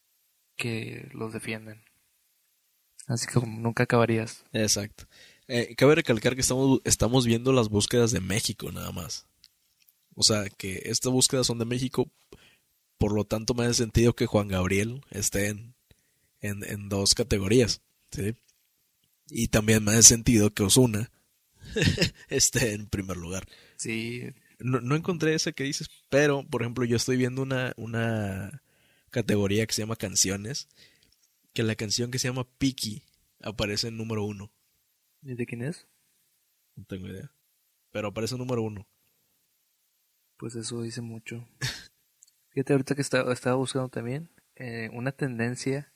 que 0.57 1.09
los 1.13 1.31
defienden. 1.33 1.83
Así 3.07 3.27
que 3.27 3.33
como 3.33 3.59
nunca 3.59 3.83
acabarías. 3.83 4.43
Exacto. 4.51 5.05
Eh, 5.47 5.75
cabe 5.75 5.95
recalcar 5.95 6.35
que 6.35 6.41
estamos, 6.41 6.81
estamos 6.83 7.25
viendo 7.25 7.53
las 7.53 7.69
búsquedas 7.69 8.11
de 8.11 8.19
México 8.19 8.71
nada 8.71 8.91
más. 8.91 9.27
O 10.15 10.23
sea, 10.23 10.49
que 10.49 10.81
estas 10.85 11.11
búsquedas 11.11 11.47
son 11.47 11.59
de 11.59 11.65
México. 11.65 12.09
Por 12.97 13.13
lo 13.13 13.25
tanto, 13.25 13.53
me 13.53 13.65
hace 13.65 13.75
sentido 13.75 14.13
que 14.13 14.25
Juan 14.25 14.47
Gabriel 14.47 15.01
esté 15.11 15.49
en, 15.49 15.75
en, 16.47 16.89
dos 16.89 17.13
categorías. 17.13 17.81
¿sí? 18.11 18.35
Y 19.29 19.47
también 19.47 19.83
me 19.83 19.91
hace 19.91 20.03
sentido 20.03 20.53
que 20.53 20.63
Osuna 20.63 21.11
esté 22.29 22.73
en 22.73 22.87
primer 22.87 23.17
lugar. 23.17 23.47
Sí. 23.77 24.23
No, 24.59 24.79
no 24.81 24.95
encontré 24.95 25.33
esa 25.33 25.51
que 25.51 25.63
dices, 25.63 25.89
pero, 26.09 26.47
por 26.47 26.61
ejemplo, 26.61 26.85
yo 26.85 26.95
estoy 26.95 27.17
viendo 27.17 27.41
una, 27.41 27.73
una 27.75 28.63
categoría 29.09 29.65
que 29.65 29.73
se 29.73 29.81
llama 29.81 29.95
canciones, 29.95 30.69
que 31.53 31.63
la 31.63 31.75
canción 31.75 32.11
que 32.11 32.19
se 32.19 32.27
llama 32.27 32.47
Piki 32.57 33.03
aparece 33.41 33.89
en 33.89 33.97
número 33.97 34.23
uno. 34.23 34.51
¿Y 35.23 35.35
de 35.35 35.45
quién 35.45 35.61
es? 35.61 35.87
No 36.75 36.85
tengo 36.85 37.07
idea. 37.07 37.31
Pero 37.91 38.09
aparece 38.09 38.35
en 38.35 38.39
número 38.39 38.61
uno. 38.61 38.87
Pues 40.37 40.55
eso 40.55 40.81
dice 40.81 41.01
mucho. 41.01 41.47
Fíjate 42.49 42.73
ahorita 42.73 42.95
que 42.95 43.01
estaba, 43.01 43.33
estaba 43.33 43.55
buscando 43.55 43.89
también 43.89 44.29
eh, 44.55 44.89
una 44.93 45.11
tendencia 45.11 45.91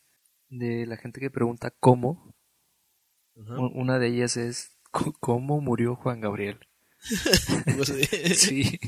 de 0.49 0.85
la 0.85 0.97
gente 0.97 1.19
que 1.19 1.31
pregunta 1.31 1.71
cómo. 1.71 2.33
Una 3.35 3.99
de 3.99 4.07
ellas 4.07 4.35
es 4.35 4.77
¿cómo 4.91 5.61
murió 5.61 5.95
Juan 5.95 6.19
Gabriel? 6.19 6.59
sí. 8.35 8.79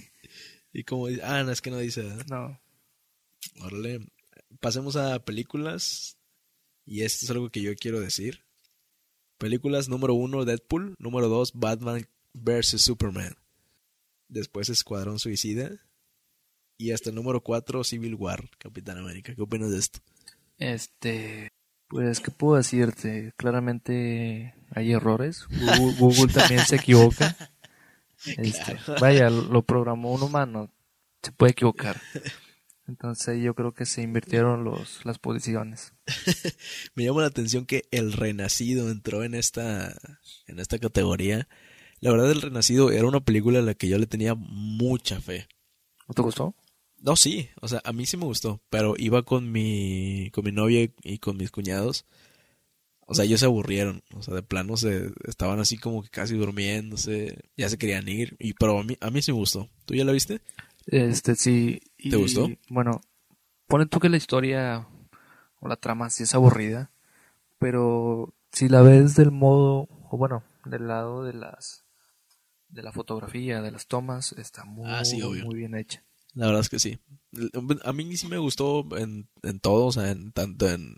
Y 0.74 0.84
como 0.84 1.08
dice, 1.08 1.22
ah, 1.24 1.44
no, 1.44 1.52
es 1.52 1.62
que 1.62 1.72
no 1.72 1.78
dice. 1.78 2.04
No. 2.30 2.60
Órale 3.62 4.02
pasemos 4.60 4.96
a 4.96 5.24
películas. 5.24 6.18
Y 6.86 7.04
esto 7.04 7.26
es 7.26 7.32
algo 7.32 7.50
que 7.50 7.62
yo 7.62 7.76
quiero 7.76 8.00
decir. 8.00 8.46
Películas 9.38 9.90
número 9.90 10.14
uno, 10.14 10.46
Deadpool. 10.46 10.96
Número 11.00 11.28
dos, 11.28 11.54
Batman 11.54 12.08
vs. 12.34 12.82
Superman. 12.82 13.36
Después 14.28 14.70
Escuadrón 14.70 15.20
Suicida. 15.20 15.72
Y 16.78 16.92
hasta 16.92 17.10
el 17.10 17.16
número 17.16 17.42
cuatro, 17.42 17.84
Civil 17.84 18.16
War, 18.16 18.50
Capitán 18.58 18.98
América. 18.98 19.36
¿Qué 19.36 19.42
opinas 19.42 19.72
de 19.72 19.78
esto? 19.78 20.00
Este, 20.58 21.51
pues, 21.92 22.22
¿qué 22.22 22.32
puedo 22.32 22.56
decirte? 22.56 23.34
Claramente 23.36 24.56
hay 24.74 24.94
errores. 24.94 25.46
Google, 26.00 26.34
también 26.34 26.66
se 26.66 26.78
equivoca. 26.78 27.36
Este, 28.38 28.78
vaya, 29.00 29.32
lo 29.32 29.64
programó 29.64 30.12
un 30.12 30.22
humano. 30.22 30.70
Se 31.24 31.32
puede 31.32 31.54
equivocar. 31.54 32.00
Entonces 32.88 33.42
yo 33.42 33.56
creo 33.56 33.74
que 33.74 33.88
se 33.88 34.04
invirtieron 34.04 34.64
los, 34.64 35.04
las 35.06 35.18
posiciones. 35.18 35.96
Me 36.94 37.04
llama 37.04 37.22
la 37.22 37.30
atención 37.30 37.66
que 37.66 37.86
El 37.90 38.14
Renacido 38.14 38.92
entró 38.92 39.24
en 39.24 39.34
esta, 39.34 39.96
en 40.46 40.60
esta 40.60 40.78
categoría. 40.78 41.48
La 42.00 42.12
verdad, 42.12 42.30
El 42.30 42.44
Renacido 42.44 42.92
era 42.92 43.08
una 43.08 43.22
película 43.22 43.58
a 43.58 43.64
la 43.64 43.74
que 43.74 43.88
yo 43.88 43.98
le 43.98 44.06
tenía 44.06 44.36
mucha 44.36 45.20
fe. 45.20 45.48
¿No 46.08 46.14
te 46.14 46.22
gustó? 46.22 46.54
No, 47.02 47.16
sí, 47.16 47.50
o 47.60 47.68
sea, 47.68 47.82
a 47.84 47.94
mí 47.94 48.06
sí 48.06 48.16
me 48.16 48.26
gustó, 48.26 48.62
pero 48.70 48.94
iba 48.98 49.24
con 49.24 49.52
mi, 49.52 50.30
con 50.32 50.46
mi 50.46 50.52
novia 50.52 50.88
y 51.04 51.18
con 51.18 51.36
mis 51.36 51.50
cuñados. 51.50 52.06
O 53.08 53.16
sea, 53.16 53.26
ellos 53.26 53.40
se 53.40 53.48
aburrieron, 53.48 54.04
o 54.14 54.22
sea, 54.22 54.36
de 54.36 54.44
plano 54.44 54.78
se 54.78 55.12
estaban 55.28 55.60
así 55.60 55.78
como 55.78 56.04
que 56.04 56.10
casi 56.10 56.36
durmiéndose, 56.38 57.40
ya 57.58 57.68
se 57.68 57.78
querían 57.78 58.08
ir, 58.08 58.38
y 58.40 58.54
pero 58.54 58.80
a 58.80 58.84
mí, 58.84 58.98
a 59.02 59.10
mí 59.10 59.22
sí 59.22 59.32
me 59.32 59.40
gustó. 59.40 59.68
¿Tú 59.86 59.96
ya 59.96 60.06
la 60.06 60.12
viste? 60.12 60.42
Este, 60.86 61.36
sí. 61.36 61.82
¿Te 61.98 62.16
gustó? 62.16 62.48
Bueno, 62.70 63.02
pone 63.68 63.88
tú 63.88 64.00
que 64.00 64.10
la 64.10 64.18
historia 64.18 64.88
o 65.60 65.68
la 65.68 65.76
trama 65.76 66.10
sí 66.10 66.24
es 66.24 66.36
aburrida, 66.36 66.92
pero 67.58 68.34
si 68.52 68.70
la 68.70 68.82
ves 68.82 69.16
del 69.16 69.32
modo, 69.32 69.90
o 70.10 70.18
bueno, 70.18 70.44
del 70.66 70.88
lado 70.88 71.24
de 71.24 71.34
las 71.34 71.84
de 72.70 72.84
la 72.84 72.92
fotografía, 72.92 73.62
de 73.62 73.72
las 73.72 73.88
tomas, 73.88 74.34
está 74.34 74.64
muy, 74.64 74.86
ah, 74.88 75.04
muy 75.44 75.56
bien 75.56 75.76
hecha. 75.76 76.04
La 76.34 76.48
verdad 76.48 76.62
es 76.62 76.70
que 76.70 76.80
sí. 76.80 77.00
A 77.84 77.94
mí 77.94 78.18
sí 78.18 78.28
me 78.28 78.38
gustó 78.38 78.86
en, 78.98 79.30
en 79.44 79.60
todo, 79.60 79.88
o 79.88 79.92
sea, 79.92 80.12
en, 80.12 80.32
tanto 80.32 80.70
en, 80.70 80.98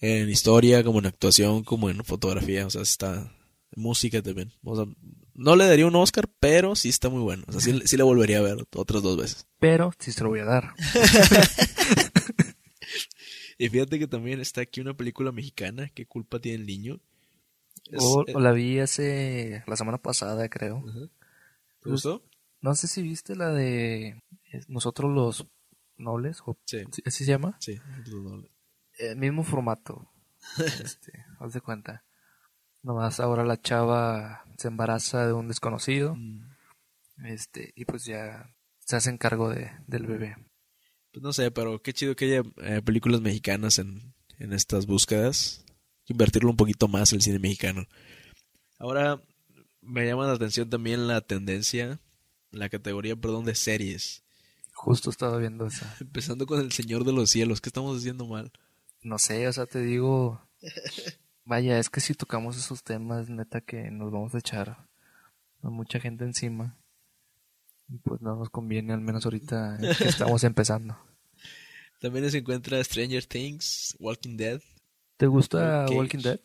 en 0.00 0.28
historia 0.28 0.84
como 0.84 0.98
en 0.98 1.06
actuación 1.06 1.64
como 1.64 1.90
en 1.90 2.04
fotografía, 2.04 2.66
o 2.66 2.70
sea, 2.70 2.82
está 2.82 3.32
música 3.76 4.22
también. 4.22 4.52
O 4.62 4.76
sea, 4.76 4.86
no 5.34 5.56
le 5.56 5.66
daría 5.66 5.86
un 5.86 5.96
Oscar, 5.96 6.28
pero 6.40 6.76
sí 6.76 6.88
está 6.88 7.08
muy 7.08 7.22
bueno. 7.22 7.44
O 7.48 7.52
sea, 7.52 7.60
sí, 7.60 7.80
sí 7.84 7.96
le 7.96 8.02
volvería 8.02 8.38
a 8.38 8.42
ver 8.42 8.66
otras 8.74 9.02
dos 9.02 9.16
veces. 9.16 9.46
Pero 9.58 9.92
sí 9.98 10.12
se 10.12 10.22
lo 10.22 10.30
voy 10.30 10.40
a 10.40 10.44
dar. 10.44 10.74
y 13.58 13.68
fíjate 13.68 13.98
que 13.98 14.06
también 14.06 14.40
está 14.40 14.62
aquí 14.62 14.80
una 14.80 14.96
película 14.96 15.32
mexicana, 15.32 15.90
¿Qué 15.94 16.06
culpa 16.06 16.38
tiene 16.38 16.58
el 16.58 16.66
niño? 16.66 17.00
o, 17.96 18.24
la 18.24 18.52
vi 18.52 18.78
hace 18.78 19.62
la 19.66 19.76
semana 19.76 19.98
pasada, 19.98 20.48
creo. 20.48 20.84
¿Te 21.82 21.90
gustó? 21.90 22.22
No 22.60 22.74
sé 22.74 22.88
si 22.88 23.02
viste 23.02 23.36
la 23.36 23.50
de 23.50 24.22
Nosotros 24.68 25.12
los 25.12 25.46
Nobles. 25.96 26.42
sí. 26.64 26.82
¿Así 27.04 27.24
se 27.24 27.30
llama? 27.30 27.56
Sí, 27.60 27.80
los 28.06 28.22
Nobles. 28.22 28.50
El 28.98 29.16
mismo 29.16 29.44
formato. 29.44 30.10
este, 30.58 31.24
haz 31.38 31.52
de 31.52 31.60
cuenta. 31.60 32.04
Nomás 32.82 33.20
ahora 33.20 33.44
la 33.44 33.60
chava 33.60 34.44
se 34.58 34.68
embaraza 34.68 35.26
de 35.26 35.32
un 35.32 35.48
desconocido. 35.48 36.14
Mm. 36.16 36.54
Este, 37.26 37.72
y 37.76 37.84
pues 37.84 38.04
ya 38.04 38.54
se 38.80 38.96
hacen 38.96 39.18
cargo 39.18 39.50
de, 39.50 39.70
del 39.86 40.06
bebé. 40.06 40.36
Pues 41.12 41.22
no 41.22 41.32
sé, 41.32 41.50
pero 41.50 41.80
qué 41.80 41.92
chido 41.92 42.16
que 42.16 42.24
haya 42.24 42.42
eh, 42.62 42.82
películas 42.82 43.20
mexicanas 43.20 43.78
en, 43.78 44.14
en 44.38 44.52
estas 44.52 44.86
búsquedas. 44.86 45.64
Invertirlo 46.06 46.50
un 46.50 46.56
poquito 46.56 46.88
más 46.88 47.12
el 47.12 47.22
cine 47.22 47.38
mexicano. 47.38 47.86
Ahora 48.78 49.22
me 49.80 50.06
llama 50.06 50.26
la 50.26 50.34
atención 50.34 50.68
también 50.68 51.06
la 51.06 51.20
tendencia, 51.20 52.00
la 52.50 52.68
categoría, 52.68 53.16
perdón, 53.16 53.44
de 53.44 53.54
series. 53.54 54.23
Justo 54.84 55.08
estaba 55.08 55.38
viendo 55.38 55.66
esa. 55.66 55.96
Empezando 56.00 56.46
con 56.46 56.60
El 56.60 56.70
Señor 56.70 57.04
de 57.04 57.12
los 57.12 57.30
Cielos, 57.30 57.62
¿qué 57.62 57.70
estamos 57.70 57.98
haciendo 57.98 58.26
mal? 58.26 58.52
No 59.02 59.18
sé, 59.18 59.48
o 59.48 59.52
sea, 59.52 59.64
te 59.64 59.80
digo, 59.80 60.40
Vaya, 61.44 61.78
es 61.78 61.90
que 61.90 62.00
si 62.00 62.14
tocamos 62.14 62.56
esos 62.56 62.82
temas, 62.82 63.28
neta 63.28 63.60
que 63.60 63.90
nos 63.90 64.10
vamos 64.10 64.34
a 64.34 64.38
echar 64.38 64.86
a 65.62 65.70
mucha 65.70 66.00
gente 66.00 66.24
encima. 66.24 66.76
Y 67.88 67.98
pues 67.98 68.22
no 68.22 68.36
nos 68.36 68.48
conviene, 68.48 68.94
al 68.94 69.00
menos 69.00 69.24
ahorita 69.26 69.78
que 69.98 70.04
estamos 70.04 70.42
empezando. 70.44 70.98
También 72.00 72.30
se 72.30 72.38
encuentra 72.38 72.82
Stranger 72.82 73.26
Things, 73.26 73.94
Walking 73.98 74.36
Dead. 74.36 74.60
¿Te 75.16 75.26
gusta 75.26 75.86
Walking 75.90 76.20
Dead? 76.20 76.40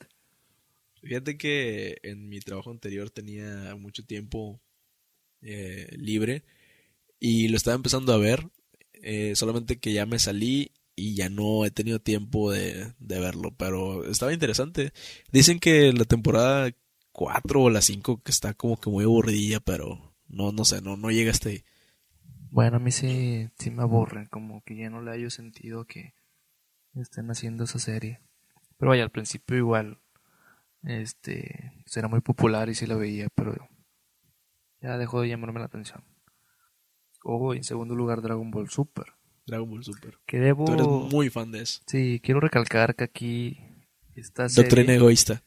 Fíjate 1.01 1.37
que 1.37 1.97
en 2.03 2.27
mi 2.27 2.39
trabajo 2.39 2.71
anterior 2.71 3.09
tenía 3.09 3.75
mucho 3.75 4.05
tiempo 4.05 4.61
eh, 5.41 5.87
libre 5.97 6.43
y 7.19 7.47
lo 7.49 7.57
estaba 7.57 7.75
empezando 7.75 8.13
a 8.13 8.17
ver, 8.17 8.49
eh, 8.93 9.33
solamente 9.35 9.79
que 9.79 9.93
ya 9.93 10.05
me 10.05 10.19
salí 10.19 10.71
y 10.95 11.15
ya 11.15 11.29
no 11.29 11.65
he 11.65 11.71
tenido 11.71 11.99
tiempo 11.99 12.51
de, 12.51 12.93
verlo, 12.99 13.53
pero 13.57 14.05
estaba 14.05 14.33
interesante. 14.33 14.91
Dicen 15.31 15.59
que 15.59 15.93
la 15.93 16.05
temporada 16.05 16.71
4 17.11 17.63
o 17.63 17.69
la 17.69 17.81
5 17.81 18.21
que 18.21 18.31
está 18.31 18.53
como 18.53 18.79
que 18.79 18.89
muy 18.89 19.05
aburridilla, 19.05 19.59
pero 19.59 20.15
no, 20.27 20.51
no 20.51 20.65
sé, 20.65 20.81
no, 20.81 20.97
no 20.97 21.11
llega 21.11 21.31
hasta 21.31 21.49
ahí. 21.49 21.63
Bueno, 22.51 22.77
a 22.77 22.79
mí 22.79 22.91
sí, 22.91 23.49
sí 23.57 23.71
me 23.71 23.83
aburre, 23.83 24.27
como 24.29 24.61
que 24.63 24.75
ya 24.75 24.89
no 24.89 25.01
le 25.01 25.11
hallo 25.11 25.29
sentido 25.29 25.85
que 25.85 26.13
estén 26.95 27.29
haciendo 27.29 27.63
esa 27.65 27.79
serie. 27.79 28.21
Pero 28.77 28.89
vaya, 28.89 29.03
al 29.03 29.11
principio 29.11 29.57
igual, 29.57 29.99
este, 30.83 31.73
era 31.95 32.07
muy 32.07 32.21
popular 32.21 32.69
y 32.69 32.75
sí 32.75 32.87
la 32.87 32.95
veía, 32.95 33.27
pero 33.35 33.55
ya 34.81 34.97
dejó 34.97 35.21
de 35.21 35.29
llamarme 35.29 35.59
la 35.59 35.65
atención. 35.65 36.03
O 37.23 37.53
en 37.53 37.63
segundo 37.63 37.95
lugar 37.95 38.21
Dragon 38.21 38.49
Ball 38.51 38.69
Super. 38.69 39.05
Dragon 39.45 39.69
Ball 39.69 39.83
Super. 39.83 40.17
Que 40.25 40.39
debo... 40.39 40.65
Tú 40.65 40.73
eres 40.73 40.87
muy 40.87 41.29
fan 41.29 41.51
de 41.51 41.61
eso. 41.61 41.81
Sí, 41.85 42.19
quiero 42.23 42.39
recalcar 42.39 42.95
que 42.95 43.03
aquí 43.03 43.59
esta 44.15 44.47
Doctrina 44.47 44.93
egoísta. 44.93 45.43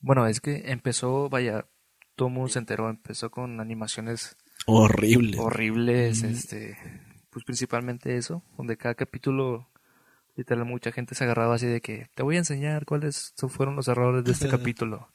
Bueno, 0.00 0.26
es 0.26 0.40
que 0.40 0.64
empezó, 0.66 1.28
vaya, 1.28 1.66
todo 2.14 2.28
mundo 2.28 2.48
se 2.48 2.58
enteró, 2.58 2.90
empezó 2.90 3.30
con 3.30 3.60
animaciones 3.60 4.36
horribles. 4.66 5.40
Horribles, 5.40 6.22
este, 6.22 6.76
pues 7.30 7.44
principalmente 7.44 8.16
eso, 8.16 8.42
donde 8.56 8.76
cada 8.76 8.94
capítulo 8.94 9.70
Literal, 10.36 10.64
mucha 10.64 10.90
gente 10.90 11.14
se 11.14 11.22
agarraba 11.24 11.54
así 11.54 11.66
de 11.66 11.80
que 11.80 12.08
te 12.14 12.24
voy 12.24 12.34
a 12.34 12.38
enseñar 12.38 12.86
cuáles 12.86 13.34
fueron 13.48 13.76
los 13.76 13.86
errores 13.86 14.24
de 14.24 14.32
este 14.32 14.48
capítulo. 14.48 15.08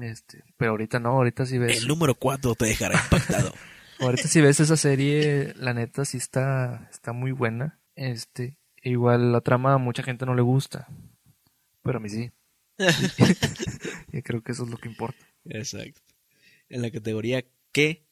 Este, 0.00 0.44
pero 0.56 0.72
ahorita 0.72 1.00
no, 1.00 1.10
ahorita 1.10 1.44
si 1.44 1.58
ves. 1.58 1.78
El 1.78 1.88
número 1.88 2.14
4 2.14 2.54
te 2.54 2.66
dejará 2.66 3.00
impactado. 3.02 3.52
ahorita 4.02 4.28
si 4.28 4.40
ves 4.40 4.60
esa 4.60 4.76
serie, 4.76 5.54
la 5.56 5.74
neta 5.74 6.04
sí 6.04 6.16
está, 6.16 6.88
está 6.90 7.12
muy 7.12 7.32
buena. 7.32 7.80
Este, 7.94 8.58
igual 8.82 9.32
la 9.32 9.40
trama 9.40 9.74
a 9.74 9.78
mucha 9.78 10.02
gente 10.02 10.26
no 10.26 10.34
le 10.34 10.42
gusta. 10.42 10.88
Pero 11.82 11.98
a 11.98 12.00
mí 12.00 12.08
sí. 12.08 12.30
y 14.12 14.22
creo 14.22 14.42
que 14.42 14.52
eso 14.52 14.64
es 14.64 14.70
lo 14.70 14.76
que 14.76 14.88
importa. 14.88 15.24
Exacto. 15.44 16.00
En 16.68 16.82
la 16.82 16.90
categoría 16.90 17.44
¿qué? 17.72 18.06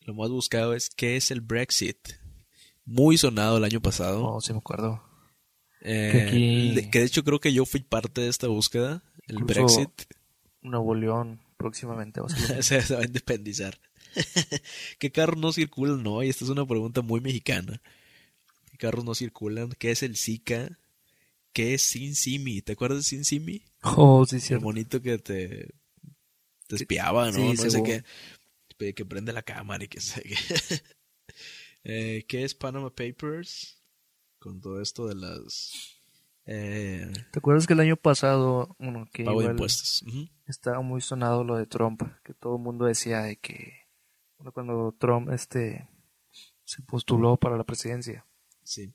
Lo 0.00 0.14
más 0.14 0.30
buscado 0.30 0.74
es 0.74 0.90
¿qué 0.90 1.16
es 1.16 1.30
el 1.30 1.40
Brexit? 1.40 1.98
Muy 2.84 3.18
sonado 3.18 3.58
el 3.58 3.64
año 3.64 3.80
pasado. 3.80 4.26
Oh, 4.26 4.40
sí 4.40 4.52
me 4.52 4.58
acuerdo. 4.58 5.02
Eh, 5.82 6.88
que, 6.90 6.98
de 6.98 7.04
hecho 7.04 7.24
creo 7.24 7.40
que 7.40 7.52
yo 7.52 7.64
fui 7.64 7.80
parte 7.80 8.20
de 8.20 8.28
esta 8.28 8.48
búsqueda, 8.48 9.02
el 9.26 9.44
Brexit. 9.44 9.90
Nuevo 10.62 10.94
León 10.94 11.40
próximamente 11.56 12.20
va 12.20 12.26
a 12.26 12.30
se, 12.62 12.94
va 12.94 13.00
a 13.00 13.04
independizar. 13.04 13.78
¿Qué 14.98 15.10
carros 15.10 15.38
no 15.38 15.52
circulan 15.52 16.06
hoy? 16.06 16.28
Esta 16.28 16.44
es 16.44 16.50
una 16.50 16.66
pregunta 16.66 17.02
muy 17.02 17.20
mexicana. 17.20 17.80
¿Qué 18.70 18.76
carros 18.76 19.04
no 19.04 19.14
circulan? 19.14 19.70
¿Qué 19.78 19.90
es 19.90 20.02
el 20.02 20.16
Zika? 20.16 20.78
¿Qué 21.52 21.74
es 21.74 21.82
Sin 21.82 22.14
Simi? 22.14 22.62
¿Te 22.62 22.72
acuerdas 22.72 22.98
de 22.98 23.04
Sin 23.04 23.24
Simi? 23.24 23.64
Oh, 23.82 24.24
sí, 24.26 24.40
sí. 24.40 24.54
El 24.54 24.60
bonito 24.60 25.02
que 25.02 25.18
te, 25.18 25.74
te 26.66 26.76
espiaba, 26.76 27.30
¿no? 27.30 27.54
no 27.54 27.70
sé 27.70 27.82
qué. 27.82 28.04
Que 28.94 29.04
prende 29.04 29.32
la 29.32 29.42
cámara 29.42 29.84
y 29.84 29.88
que 29.88 30.00
sé 30.00 30.22
qué. 30.22 30.36
eh, 31.84 32.24
¿Qué 32.26 32.44
es 32.44 32.54
Panama 32.54 32.88
Papers? 32.88 33.82
Con 34.38 34.60
todo 34.60 34.80
esto 34.80 35.06
de 35.06 35.16
las 35.16 36.00
eh, 36.52 37.12
¿Te 37.30 37.38
acuerdas 37.38 37.68
que 37.68 37.74
el 37.74 37.80
año 37.80 37.96
pasado, 37.96 38.74
bueno, 38.80 39.08
que 39.12 39.24
pago 39.24 39.40
de 39.40 39.50
impuestos. 39.50 40.04
estaba 40.46 40.80
muy 40.80 41.00
sonado 41.00 41.44
lo 41.44 41.56
de 41.56 41.66
Trump, 41.66 42.02
que 42.24 42.34
todo 42.34 42.56
el 42.56 42.62
mundo 42.62 42.86
decía 42.86 43.20
de 43.20 43.36
que 43.36 43.79
cuando 44.52 44.92
Trump 44.98 45.30
este 45.30 45.88
se 46.64 46.82
postuló 46.82 47.36
para 47.36 47.56
la 47.56 47.64
presidencia, 47.64 48.26
sí, 48.62 48.94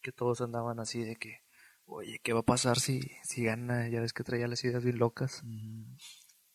que 0.00 0.12
todos 0.12 0.40
andaban 0.40 0.80
así 0.80 1.02
de 1.04 1.16
que, 1.16 1.42
oye, 1.84 2.20
¿qué 2.22 2.32
va 2.32 2.40
a 2.40 2.44
pasar 2.44 2.78
si 2.78 3.00
si 3.22 3.44
gana? 3.44 3.88
Ya 3.88 4.00
ves 4.00 4.12
que 4.12 4.24
traía 4.24 4.48
las 4.48 4.64
ideas 4.64 4.84
bien 4.84 4.98
locas. 4.98 5.42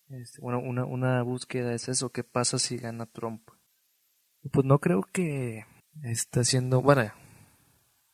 este, 0.10 0.42
bueno, 0.42 0.60
una 0.60 0.86
una 0.86 1.22
búsqueda 1.24 1.74
es 1.74 1.88
eso, 1.90 2.12
¿qué 2.12 2.24
pasa 2.24 2.60
si 2.60 2.78
gana 2.78 3.06
Trump? 3.06 3.50
Pues 4.52 4.66
no 4.66 4.80
creo 4.80 5.02
que 5.12 5.66
esté 6.04 6.42
haciendo, 6.42 6.82
bueno, 6.82 7.12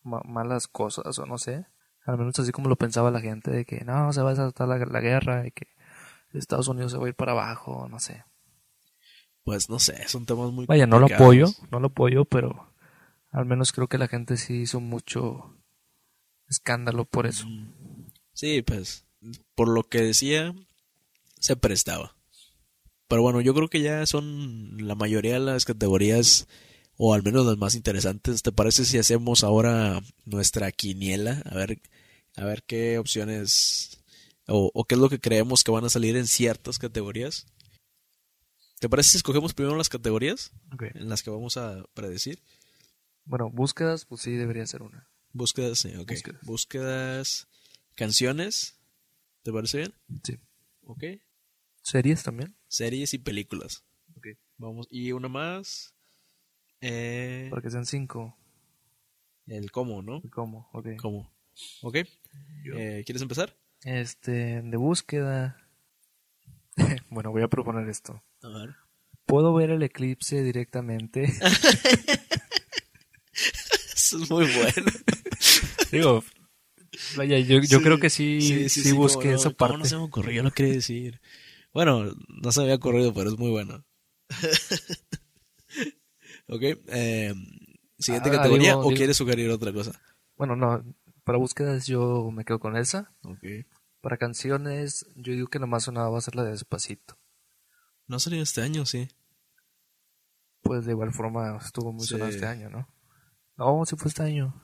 malas 0.04 0.68
cosas 0.68 1.20
o 1.20 1.26
no 1.26 1.38
sé 1.38 1.66
al 2.06 2.18
menos 2.18 2.38
así 2.40 2.52
como 2.52 2.70
lo 2.70 2.76
pensaba 2.76 3.12
la 3.12 3.22
gente, 3.22 3.52
de 3.52 3.66
que 3.66 3.84
no, 3.86 4.12
se 4.14 4.22
va 4.22 4.30
a 4.30 4.34
desatar 4.34 4.68
la, 4.68 4.78
guerra, 5.00 5.48
y 5.48 5.52
que 5.52 5.68
Estados 6.34 6.68
Unidos 6.68 6.92
se 6.92 6.98
va 6.98 7.06
a 7.06 7.10
ir 7.10 7.16
para 7.16 7.34
abajo, 7.34 7.88
no 7.90 8.00
sé. 8.00 8.24
Pues 9.44 9.70
no 9.70 9.80
sé, 9.80 10.08
son 10.08 10.26
temas 10.26 10.52
muy 10.52 10.66
Vaya, 10.66 10.86
no 10.86 11.00
lo 11.00 11.08
apoyo, 11.08 11.48
no 11.72 11.80
lo 11.80 11.88
apoyo, 11.88 12.26
pero 12.26 12.72
al 13.32 13.46
menos 13.46 13.72
creo 13.72 13.88
que 13.88 13.98
la 13.98 14.08
gente 14.08 14.38
sí 14.38 14.62
hizo 14.62 14.80
mucho 14.80 15.58
escándalo 16.48 17.06
por 17.06 17.26
eso. 17.26 17.48
Sí, 18.34 18.62
pues 18.62 19.06
por 19.56 19.68
lo 19.68 19.84
que 19.84 20.02
decía, 20.02 20.54
se 21.40 21.56
prestaba. 21.56 22.16
Pero 23.08 23.22
bueno, 23.22 23.42
yo 23.42 23.54
creo 23.54 23.68
que 23.68 23.82
ya 23.82 24.06
son 24.06 24.88
la 24.88 24.96
mayoría 24.96 25.34
de 25.34 25.40
las 25.40 25.66
categorías 25.66 26.48
o 26.98 27.14
al 27.14 27.24
menos 27.24 27.46
las 27.46 27.58
más 27.58 27.76
interesantes. 27.76 28.42
¿Te 28.42 28.52
parece 28.52 28.86
si 28.86 28.98
hacemos 28.98 29.44
ahora 29.44 30.02
nuestra 30.26 30.72
quiniela? 30.72 31.42
A 31.46 31.56
ver, 31.56 31.82
a 32.38 32.46
ver 32.46 32.64
qué 32.64 32.98
opciones 32.98 34.02
o, 34.48 34.86
qué 34.86 34.96
es 34.96 35.02
lo 35.02 35.10
que 35.10 35.20
creemos 35.20 35.64
que 35.64 35.72
van 35.72 35.86
a 35.86 35.90
salir 35.90 36.16
en 36.16 36.28
ciertas 36.28 36.80
categorías. 36.80 37.48
¿Te 38.82 38.90
parece 38.90 39.12
si 39.12 39.18
escogemos 39.18 39.54
primero 39.54 39.78
las 39.78 39.90
categorías 39.90 40.52
en 40.96 41.08
las 41.08 41.22
que 41.22 41.30
vamos 41.30 41.56
a 41.56 41.86
predecir? 41.94 42.42
Bueno, 43.26 43.52
búsquedas, 43.52 44.06
pues 44.06 44.22
sí, 44.22 44.32
debería 44.32 44.66
ser 44.66 44.82
una. 44.82 45.08
Búsquedas, 45.34 45.78
sí, 45.78 45.94
ok. 45.96 46.12
Búsquedas. 46.42 47.48
canciones. 47.94 48.80
¿Te 49.44 49.54
parece 49.54 49.78
bien? 49.78 49.94
Sí. 50.24 50.40
Ok. 50.82 51.04
¿Series 51.84 52.24
también? 52.24 52.56
Series 52.70 53.14
y 53.14 53.20
películas. 53.20 53.84
Ok. 54.18 54.30
Vamos, 54.58 54.88
y 54.90 55.12
una 55.12 55.28
más. 55.28 55.94
Eh, 56.80 57.50
Para 57.52 57.62
que 57.62 57.70
sean 57.70 57.86
cinco. 57.86 58.36
El 59.46 59.72
cómo, 59.72 60.02
¿no? 60.02 60.22
El 60.24 60.32
cómo, 60.32 60.72
ok. 60.74 60.88
¿Cómo? 61.00 61.32
Ok. 61.84 61.98
Eh, 61.98 63.04
¿Quieres 63.06 63.22
empezar? 63.22 63.56
Este, 63.84 64.64
de 64.64 64.78
búsqueda. 64.78 65.61
bueno, 67.10 67.32
voy 67.32 67.44
a 67.44 67.48
proponer 67.48 67.88
esto. 67.90 68.24
A 68.44 68.50
ver. 68.50 68.76
¿Puedo 69.26 69.54
ver 69.54 69.72
el 69.72 69.84
eclipse 69.84 70.44
directamente? 70.44 71.24
Eso 73.96 74.22
es 74.22 74.30
muy 74.30 74.46
bueno. 74.46 74.92
Digo, 75.92 76.24
vaya, 77.16 77.40
yo, 77.40 77.60
yo 77.62 77.82
creo 77.82 78.00
que 78.00 78.10
sí, 78.10 78.68
sí, 78.70 78.92
busqué 78.92 79.34
esa 79.34 79.52
parte. 79.52 79.78
no 79.78 79.86
se 79.86 79.96
me 79.96 80.04
ocurrió? 80.04 80.44
lo 80.44 80.52
quería 80.52 80.74
decir. 80.74 81.22
Bueno, 81.74 82.12
no 82.28 82.52
se 82.52 82.60
me 82.60 82.66
había 82.66 82.76
ocurrido, 82.76 83.14
pero 83.14 83.30
es 83.30 83.38
muy 83.38 83.52
bueno. 83.52 83.86
Ok. 86.48 86.62
Eh, 86.88 87.34
Siguiente 87.98 88.30
ah, 88.30 88.34
categoría 88.34 88.78
o 88.78 88.90
quieres 88.90 89.16
sugerir 89.16 89.50
otra 89.52 89.72
cosa? 89.72 89.92
Bueno, 90.36 90.56
no. 90.56 90.84
Para 91.24 91.38
búsquedas 91.38 91.86
yo 91.86 92.30
me 92.32 92.44
quedo 92.44 92.60
con 92.60 92.76
esa. 92.76 93.14
Ok. 93.24 93.44
Para 94.02 94.18
canciones, 94.18 95.06
yo 95.16 95.34
digo 95.34 95.48
que 95.48 95.60
la 95.60 95.68
más 95.68 95.84
sonada 95.84 96.10
va 96.10 96.18
a 96.18 96.22
ser 96.22 96.36
la 96.36 96.44
de 96.44 96.52
Despacito. 96.52 97.18
¿No 98.08 98.20
salió 98.20 98.42
este 98.42 98.62
año, 98.62 98.86
sí? 98.86 99.08
Pues 100.64 100.86
de 100.86 100.92
igual 100.92 101.14
forma 101.14 101.58
estuvo 101.58 101.94
muy 101.94 102.06
sonada 102.06 102.32
este 102.32 102.48
año, 102.48 102.70
¿no? 102.70 102.88
No, 103.58 103.86
sí 103.86 103.96
fue 103.96 104.10
este 104.10 104.24
año. 104.24 104.60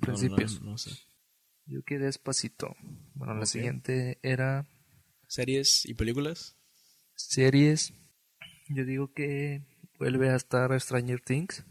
principios. 0.00 0.62
No, 0.62 0.78
sé. 0.78 0.92
Yo 1.66 1.82
quedé 1.82 2.06
Despacito. 2.06 2.76
Bueno, 3.14 3.34
la 3.34 3.46
siguiente 3.46 4.20
era... 4.22 4.66
¿Series 5.26 5.84
y 5.84 5.94
películas? 5.94 6.56
Series. 7.14 7.92
Yo 8.68 8.84
digo 8.84 9.12
que 9.12 9.66
vuelve 9.98 10.30
a 10.30 10.36
estar 10.36 10.78
Stranger 10.80 11.20
Things. 11.20 11.64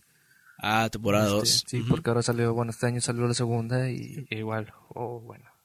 Ah, 0.60 0.90
temporada 0.92 1.28
2. 1.28 1.44
Este, 1.44 1.78
sí, 1.78 1.86
porque 1.88 2.10
ahora 2.10 2.22
salió, 2.22 2.54
bueno, 2.54 2.72
este 2.72 2.86
año 2.86 3.00
salió 3.00 3.28
la 3.28 3.34
segunda 3.34 3.90
y 3.90 4.28
igual, 4.30 4.74
oh, 4.90 5.22
bueno. 5.22 5.57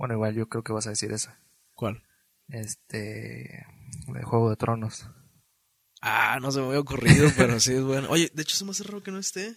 Bueno, 0.00 0.14
igual 0.14 0.34
yo 0.34 0.48
creo 0.48 0.64
que 0.64 0.72
vas 0.72 0.86
a 0.86 0.90
decir 0.90 1.12
esa. 1.12 1.38
¿Cuál? 1.74 2.02
Este, 2.48 3.66
el 4.08 4.24
Juego 4.24 4.48
de 4.48 4.56
Tronos. 4.56 5.04
Ah, 6.00 6.38
no 6.40 6.50
se 6.50 6.60
me 6.60 6.68
había 6.68 6.80
ocurrido, 6.80 7.28
pero 7.36 7.60
sí 7.60 7.74
es 7.74 7.82
bueno. 7.82 8.08
Oye, 8.08 8.30
de 8.32 8.40
hecho 8.40 8.54
es 8.54 8.62
más 8.62 8.80
raro 8.86 9.02
que 9.02 9.10
no 9.10 9.18
esté. 9.18 9.54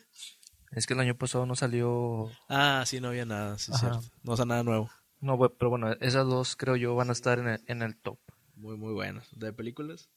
Es 0.72 0.86
que 0.86 0.96
el 0.96 1.00
año 1.00 1.16
pasado 1.16 1.46
no 1.46 1.56
salió... 1.56 2.30
Ah, 2.50 2.84
sí, 2.86 3.00
no 3.00 3.08
había 3.08 3.24
nada, 3.24 3.58
sí, 3.58 3.72
cierto. 3.80 4.02
No 4.24 4.34
o 4.34 4.46
nada 4.46 4.64
nuevo. 4.64 4.90
No, 5.22 5.40
pero 5.40 5.70
bueno, 5.70 5.94
esas 6.02 6.26
dos 6.26 6.58
creo 6.58 6.76
yo 6.76 6.94
van 6.94 7.08
a 7.08 7.14
estar 7.14 7.40
en 7.40 7.48
el, 7.48 7.64
en 7.68 7.82
el 7.82 7.96
top. 7.96 8.20
Muy, 8.58 8.76
muy 8.76 8.92
buenas. 8.92 9.30
¿De 9.32 9.54
películas? 9.54 10.10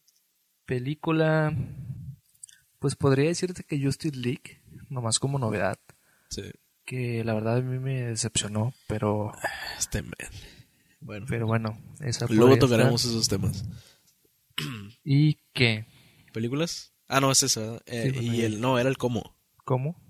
Película, 0.65 1.55
pues 2.79 2.97
podría 2.97 3.29
decirte 3.29 3.63
que 3.63 3.81
Justice 3.81 4.17
League, 4.17 4.61
nomás 4.89 5.19
como 5.19 5.39
novedad. 5.39 5.79
Sí. 6.29 6.51
Que 6.87 7.21
la 7.25 7.33
verdad 7.33 7.57
a 7.57 7.61
mí 7.61 7.79
me 7.79 8.01
decepcionó, 8.03 8.73
pero... 8.87 9.33
Este 9.77 10.01
Bueno. 11.01 11.25
Pero 11.27 11.45
bueno, 11.45 11.77
esa 11.99 12.27
Luego 12.29 12.57
tocaremos 12.57 13.03
esos 13.03 13.27
temas. 13.27 13.65
¿Y 15.03 15.35
qué? 15.51 15.85
¿Películas? 16.31 16.93
Ah, 17.09 17.19
no, 17.19 17.29
es 17.29 17.43
esa. 17.43 17.81
Eh, 17.87 18.13
y 18.21 18.41
el, 18.43 18.61
no, 18.61 18.79
era 18.79 18.87
el 18.87 18.97
cómo. 18.97 19.35
¿Cómo? 19.65 20.01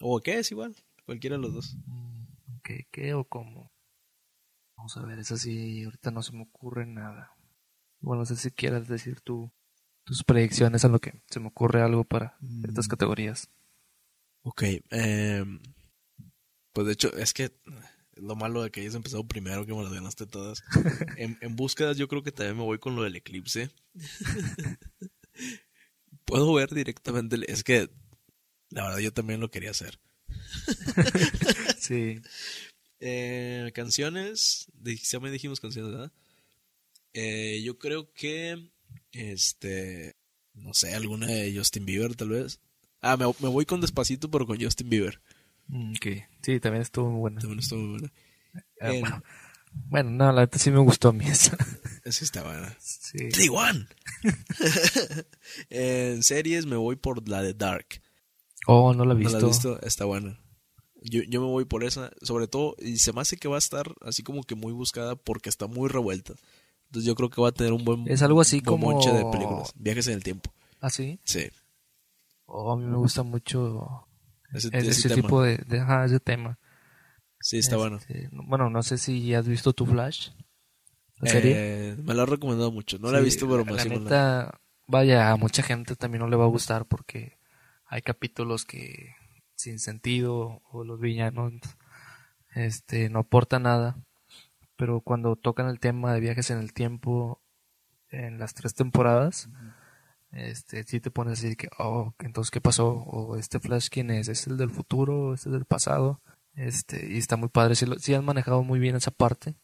O 0.00 0.20
qué 0.20 0.38
es 0.38 0.50
igual. 0.50 0.76
Cualquiera 1.06 1.36
de 1.36 1.42
los 1.42 1.54
dos. 1.54 1.76
¿Qué, 2.62 2.86
qué 2.90 3.14
o 3.14 3.24
cómo? 3.24 3.72
Vamos 4.76 4.94
a 4.98 5.06
ver, 5.06 5.18
es 5.18 5.32
así. 5.32 5.84
Ahorita 5.84 6.10
no 6.10 6.22
se 6.22 6.32
me 6.32 6.42
ocurre 6.42 6.84
nada. 6.84 7.34
Bueno, 8.00 8.20
no 8.20 8.26
sé 8.26 8.36
si 8.36 8.50
quieras 8.50 8.86
decir 8.86 9.22
tú 9.22 9.50
tus 10.04 10.24
predicciones 10.24 10.84
a 10.84 10.88
lo 10.88 10.98
que 10.98 11.22
se 11.30 11.40
me 11.40 11.48
ocurre 11.48 11.80
algo 11.80 12.04
para 12.04 12.36
estas 12.68 12.86
mm. 12.86 12.90
categorías. 12.90 13.48
Ok, 14.42 14.62
eh, 14.90 15.44
pues 16.72 16.86
de 16.86 16.92
hecho 16.92 17.14
es 17.16 17.32
que 17.32 17.52
lo 18.14 18.36
malo 18.36 18.62
de 18.62 18.70
que 18.70 18.80
hayas 18.80 18.94
empezado 18.94 19.26
primero 19.26 19.66
que 19.66 19.74
me 19.74 19.82
las 19.82 19.92
ganaste 19.92 20.26
todas. 20.26 20.62
en, 21.16 21.38
en 21.40 21.56
búsquedas 21.56 21.96
yo 21.96 22.08
creo 22.08 22.22
que 22.22 22.32
también 22.32 22.56
me 22.56 22.64
voy 22.64 22.78
con 22.78 22.96
lo 22.96 23.02
del 23.02 23.16
eclipse. 23.16 23.70
Puedo 26.24 26.52
ver 26.54 26.70
directamente, 26.70 27.36
es 27.48 27.64
que 27.64 27.90
la 28.70 28.84
verdad 28.84 28.98
yo 28.98 29.12
también 29.12 29.40
lo 29.40 29.50
quería 29.50 29.70
hacer. 29.70 29.98
sí. 31.78 32.20
Eh, 33.00 33.70
canciones, 33.74 34.68
ya 34.82 35.20
me 35.20 35.30
dijimos 35.30 35.60
canciones, 35.60 35.92
¿verdad? 35.92 36.12
Eh, 37.12 37.60
yo 37.62 37.78
creo 37.78 38.12
que 38.12 38.70
este, 39.12 40.16
no 40.54 40.74
sé, 40.74 40.94
alguna 40.94 41.26
de 41.26 41.54
Justin 41.56 41.84
Bieber 41.84 42.14
tal 42.14 42.30
vez. 42.30 42.60
Ah, 43.00 43.16
me, 43.16 43.26
voy 43.26 43.66
con 43.66 43.80
Despacito, 43.80 44.30
pero 44.30 44.46
con 44.46 44.60
Justin 44.60 44.88
Bieber. 44.88 45.20
Mm, 45.68 45.92
ok. 45.92 46.06
Sí, 46.42 46.60
también 46.60 46.82
estuvo 46.82 47.10
muy 47.10 47.20
buena. 47.20 47.40
También 47.40 47.60
estuvo 47.60 47.80
muy 47.80 47.90
buena. 47.98 48.12
Ah, 48.80 48.92
En- 48.92 49.00
bueno. 49.00 49.22
Bueno, 49.88 50.10
no, 50.10 50.32
la 50.32 50.42
neta 50.42 50.58
sí 50.58 50.70
me 50.70 50.80
gustó 50.80 51.08
a 51.08 51.12
mí 51.14 51.24
esa. 51.26 51.56
Esa 52.04 52.24
está 52.24 52.42
buena. 52.42 52.76
Sí. 52.80 53.16
En 55.70 56.22
series 56.22 56.66
me 56.66 56.76
voy 56.76 56.96
por 56.96 57.26
la 57.28 57.42
de 57.42 57.54
Dark. 57.54 57.86
Oh, 58.66 58.92
no 58.94 59.04
la 59.04 59.12
he 59.12 59.14
¿No 59.14 59.20
visto. 59.20 59.32
la 59.32 59.38
has 59.38 59.44
visto? 59.50 59.80
Está 59.82 60.04
buena. 60.04 60.38
Yo, 61.02 61.22
yo 61.28 61.40
me 61.40 61.46
voy 61.46 61.64
por 61.64 61.84
esa, 61.84 62.10
sobre 62.22 62.46
todo, 62.46 62.76
y 62.78 62.98
se 62.98 63.12
me 63.12 63.20
hace 63.20 63.36
que 63.36 63.48
va 63.48 63.56
a 63.56 63.58
estar 63.58 63.92
así 64.02 64.22
como 64.22 64.42
que 64.44 64.54
muy 64.54 64.72
buscada 64.72 65.16
porque 65.16 65.48
está 65.48 65.66
muy 65.66 65.88
revuelta. 65.88 66.34
Entonces 66.86 67.06
yo 67.06 67.14
creo 67.14 67.30
que 67.30 67.40
va 67.40 67.48
a 67.48 67.52
tener 67.52 67.72
un 67.72 67.84
buen, 67.84 68.06
Es 68.08 68.22
algo 68.22 68.40
así 68.40 68.60
como- 68.60 69.00
de 69.00 69.24
películas. 69.32 69.72
Viajes 69.76 70.06
en 70.08 70.14
el 70.14 70.22
tiempo. 70.22 70.52
¿Ah, 70.80 70.90
sí? 70.90 71.18
Sí. 71.24 71.48
Oh, 72.46 72.70
a 72.72 72.76
mí 72.76 72.84
me 72.84 72.96
gusta 72.96 73.22
mucho 73.22 74.06
Ese, 74.54 74.68
ese, 74.72 74.90
ese 74.90 75.10
tipo 75.10 75.42
de, 75.42 75.56
de 75.58 75.80
ajá, 75.80 76.04
ese 76.04 76.20
tema. 76.20 76.58
Sí, 77.40 77.58
está 77.58 77.76
bueno. 77.76 77.96
Este, 77.96 78.28
Bueno, 78.32 78.70
no 78.70 78.82
sé 78.82 78.98
si 78.98 79.34
has 79.34 79.48
visto 79.48 79.72
tu 79.72 79.86
Flash. 79.86 80.30
¿La 81.20 81.28
serie? 81.28 81.56
Eh, 81.58 81.96
me 82.02 82.14
lo 82.14 82.22
ha 82.22 82.26
recomendado 82.26 82.70
mucho. 82.72 82.98
No 82.98 83.10
la 83.10 83.18
he 83.18 83.20
Sí, 83.20 83.26
visto, 83.26 83.48
pero 83.48 83.64
la, 83.64 83.70
la 83.72 83.82
sí 83.82 83.88
la- 83.88 83.94
neta, 83.98 84.60
vaya, 84.86 85.30
a 85.30 85.36
mucha 85.36 85.62
gente 85.62 85.96
también 85.96 86.20
no 86.20 86.28
le 86.28 86.36
va 86.36 86.44
a 86.44 86.48
gustar 86.48 86.86
porque 86.86 87.38
hay 87.86 88.02
capítulos 88.02 88.64
que 88.64 89.14
sin 89.54 89.78
sentido 89.78 90.60
o 90.70 90.82
los 90.84 90.98
villanos 91.00 91.52
este 92.54 93.08
no 93.08 93.20
aportan 93.20 93.62
nada, 93.64 93.96
pero 94.76 95.00
cuando 95.00 95.36
tocan 95.36 95.68
el 95.68 95.80
tema 95.80 96.12
de 96.14 96.20
viajes 96.20 96.50
en 96.50 96.58
el 96.58 96.72
tiempo 96.72 97.40
en 98.10 98.38
las 98.38 98.54
tres 98.54 98.74
temporadas, 98.74 99.48
este 100.32 100.82
sí 100.84 101.00
te 101.00 101.10
pones 101.10 101.38
así 101.38 101.56
que, 101.56 101.68
oh, 101.78 102.14
entonces 102.20 102.50
qué 102.50 102.60
pasó 102.60 102.88
o 102.88 103.36
este 103.36 103.60
Flash 103.60 103.88
quién 103.90 104.10
es, 104.10 104.28
es 104.28 104.46
el 104.46 104.56
del 104.56 104.70
futuro, 104.70 105.34
es 105.34 105.44
del 105.44 105.64
pasado, 105.64 106.20
este 106.54 107.12
y 107.12 107.18
está 107.18 107.36
muy 107.36 107.48
padre, 107.48 107.74
sí, 107.76 107.86
lo- 107.86 107.98
sí 107.98 108.14
han 108.14 108.24
manejado 108.24 108.62
muy 108.62 108.78
bien 108.78 108.96
esa 108.96 109.10
parte. 109.10 109.54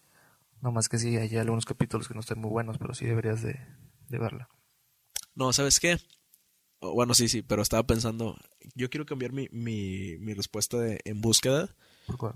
No 0.60 0.72
más 0.72 0.88
que 0.88 0.98
sí, 0.98 1.16
hay 1.16 1.36
algunos 1.36 1.64
capítulos 1.64 2.08
que 2.08 2.14
no 2.14 2.20
están 2.20 2.40
muy 2.40 2.50
buenos, 2.50 2.78
pero 2.78 2.92
sí 2.94 3.04
deberías 3.06 3.42
de, 3.42 3.58
de 4.08 4.18
verla. 4.18 4.48
No, 5.34 5.52
¿sabes 5.52 5.78
qué? 5.78 5.98
Oh, 6.80 6.94
Bueno, 6.94 7.14
sí, 7.14 7.28
sí, 7.28 7.42
pero 7.42 7.62
estaba 7.62 7.84
pensando, 7.86 8.36
yo 8.74 8.90
quiero 8.90 9.06
cambiar 9.06 9.32
mi, 9.32 9.48
mi, 9.52 10.16
mi 10.18 10.34
respuesta 10.34 10.76
de 10.78 11.00
en 11.04 11.20
búsqueda. 11.20 11.74
¿Por 12.06 12.16
cuál? 12.18 12.34